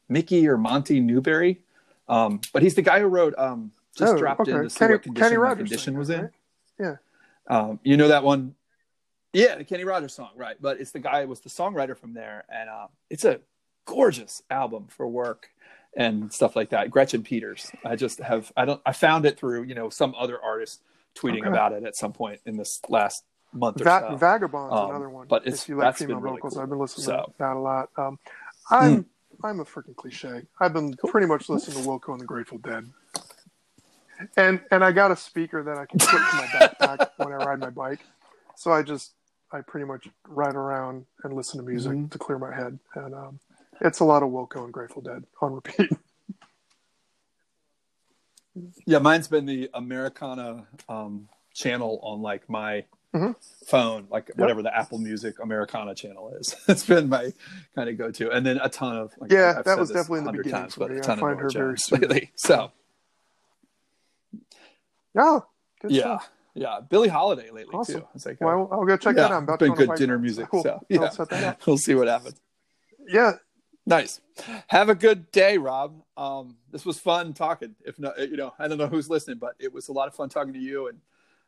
[0.09, 1.61] Mickey or Monty Newbury.
[2.07, 4.63] Um, but he's the guy who wrote, um, just Oh, dropped in okay.
[4.63, 6.22] to see Kenny- what condition Kenny Rogers condition was in.
[6.22, 6.32] right?
[6.80, 6.95] Yeah.
[7.47, 8.55] Um, you know that one?
[9.34, 10.55] Yeah, the Kenny Rogers song, right?
[10.61, 13.39] But it's the guy who was the songwriter from there, and uh, it's a
[13.86, 15.49] gorgeous album for work
[15.97, 16.89] and stuff like that.
[16.91, 17.72] Gretchen Peters.
[17.86, 20.82] I just have I don't I found it through you know some other artist
[21.16, 21.49] tweeting Okay.
[21.49, 23.24] about it at some point in this last
[23.56, 24.16] month or Va- so.
[24.18, 25.28] Vagabond's Um, another one.
[25.28, 26.62] but it's- if you like that's been female really vocals, cool.
[26.64, 27.89] I've been listening So- to that a lot.
[27.97, 28.20] Um,
[28.70, 29.06] I'm
[29.43, 30.43] I'm a freaking cliche.
[30.60, 31.12] I've been Cool.
[31.12, 32.89] pretty much listening to Wilco and the Grateful Dead,
[34.38, 37.38] and and I got a speaker that I can put in my backpack when I
[37.45, 37.99] ride my bike.
[38.56, 39.14] So I just
[39.51, 42.12] I pretty much ride around and listen to music Mhm.
[42.12, 43.39] to clear my head, and um,
[43.82, 45.91] it's a lot of Wilco and Grateful Dead on repeat.
[48.86, 52.86] Yeah, mine's been the Americana um, channel on like my
[53.16, 53.36] Mhm.
[53.66, 56.55] phone, like whatever the Apple Music Americana channel is.
[56.68, 57.32] it's been my
[57.76, 60.26] kind of go-to, and then a ton of like, Yeah, I've that was definitely in
[60.26, 60.97] the beginning times, but me.
[60.97, 62.32] a I ton of find Norah her very lately.
[62.36, 62.72] So
[65.82, 66.30] good yeah, stuff.
[66.55, 68.01] yeah, Billie Holiday lately Awesome.
[68.01, 68.07] too.
[68.16, 69.38] It's like, Well, I'll go check yeah, that out.
[69.38, 70.49] I'm about it's been to go on a good dinner music.
[70.49, 70.63] Cool.
[70.63, 71.61] So yeah, set that up.
[71.68, 72.36] we'll see what happens.
[73.07, 73.34] Yeah,
[73.88, 74.20] Nice.
[74.68, 76.01] Have a good day, Rob.
[76.18, 77.76] Um, this was fun talking.
[77.86, 80.16] If not, you know, I don't know who's listening, but it was a lot of
[80.16, 80.99] fun talking to you, and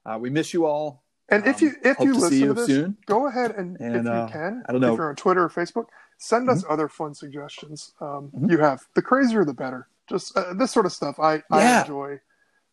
[0.05, 1.03] uh, we miss you all.
[1.29, 2.97] And if Um, you if you to listen you to this, soon.
[3.05, 4.93] go ahead and, And, if you uh, can, I don't know.
[4.93, 7.93] if you're on Twitter or Facebook, send us other fun suggestions.
[7.99, 8.51] Um, Mhm.
[8.51, 9.87] You have the crazier the better.
[10.07, 12.19] Just uh, this sort of stuff I, I enjoy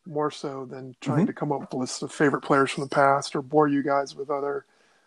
[0.06, 1.28] more so than trying Mhm.
[1.28, 4.14] to come up with lists of favorite players from the past or bore you guys
[4.14, 4.64] with other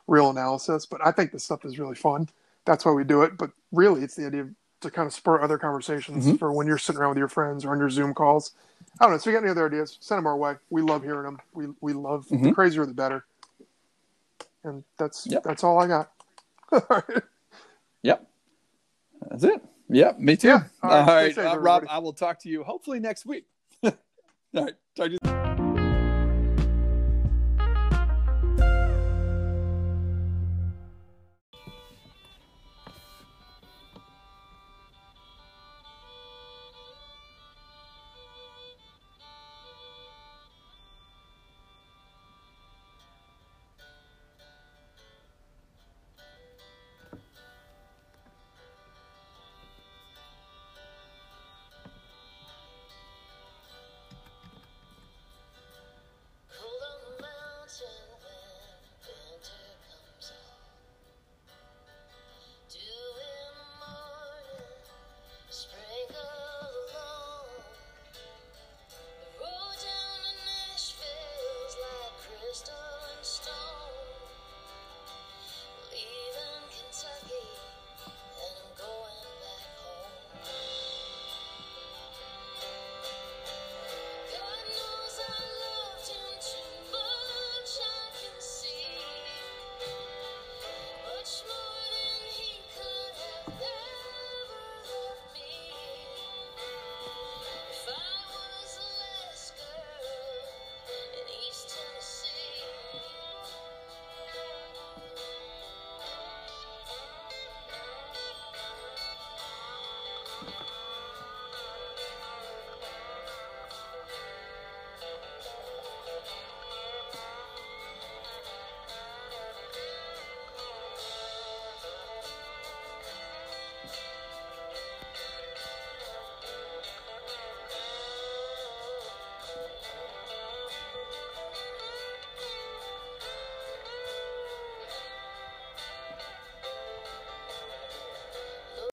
[0.07, 0.85] real analysis.
[0.85, 2.27] But I think this stuff is really fun.
[2.65, 3.37] That's why we do it.
[3.37, 4.49] But really, it's the idea of,
[4.81, 6.37] to kind of spur other conversations Mhm.
[6.39, 8.51] for when you're sitting around with your friends or on your Zoom calls.
[8.99, 9.17] I don't know.
[9.19, 9.97] So, you got any other ideas?
[10.01, 10.55] Send them our way.
[10.69, 11.39] We love hearing them.
[11.53, 12.53] We we love the Mhm.
[12.53, 13.23] crazier the better.
[14.68, 15.43] And that's Yep.
[15.43, 16.11] that's all I got.
[16.72, 17.24] All right.
[18.03, 18.28] Yep,
[19.30, 19.61] that's it.
[19.89, 20.47] Yep, me too.
[20.49, 20.63] Yeah.
[20.84, 21.36] All All right, right.
[21.36, 21.86] Safe, Uh, Rob.
[21.89, 23.45] I will talk to you hopefully next week.
[23.84, 23.91] All
[24.53, 25.16] right, talk to you.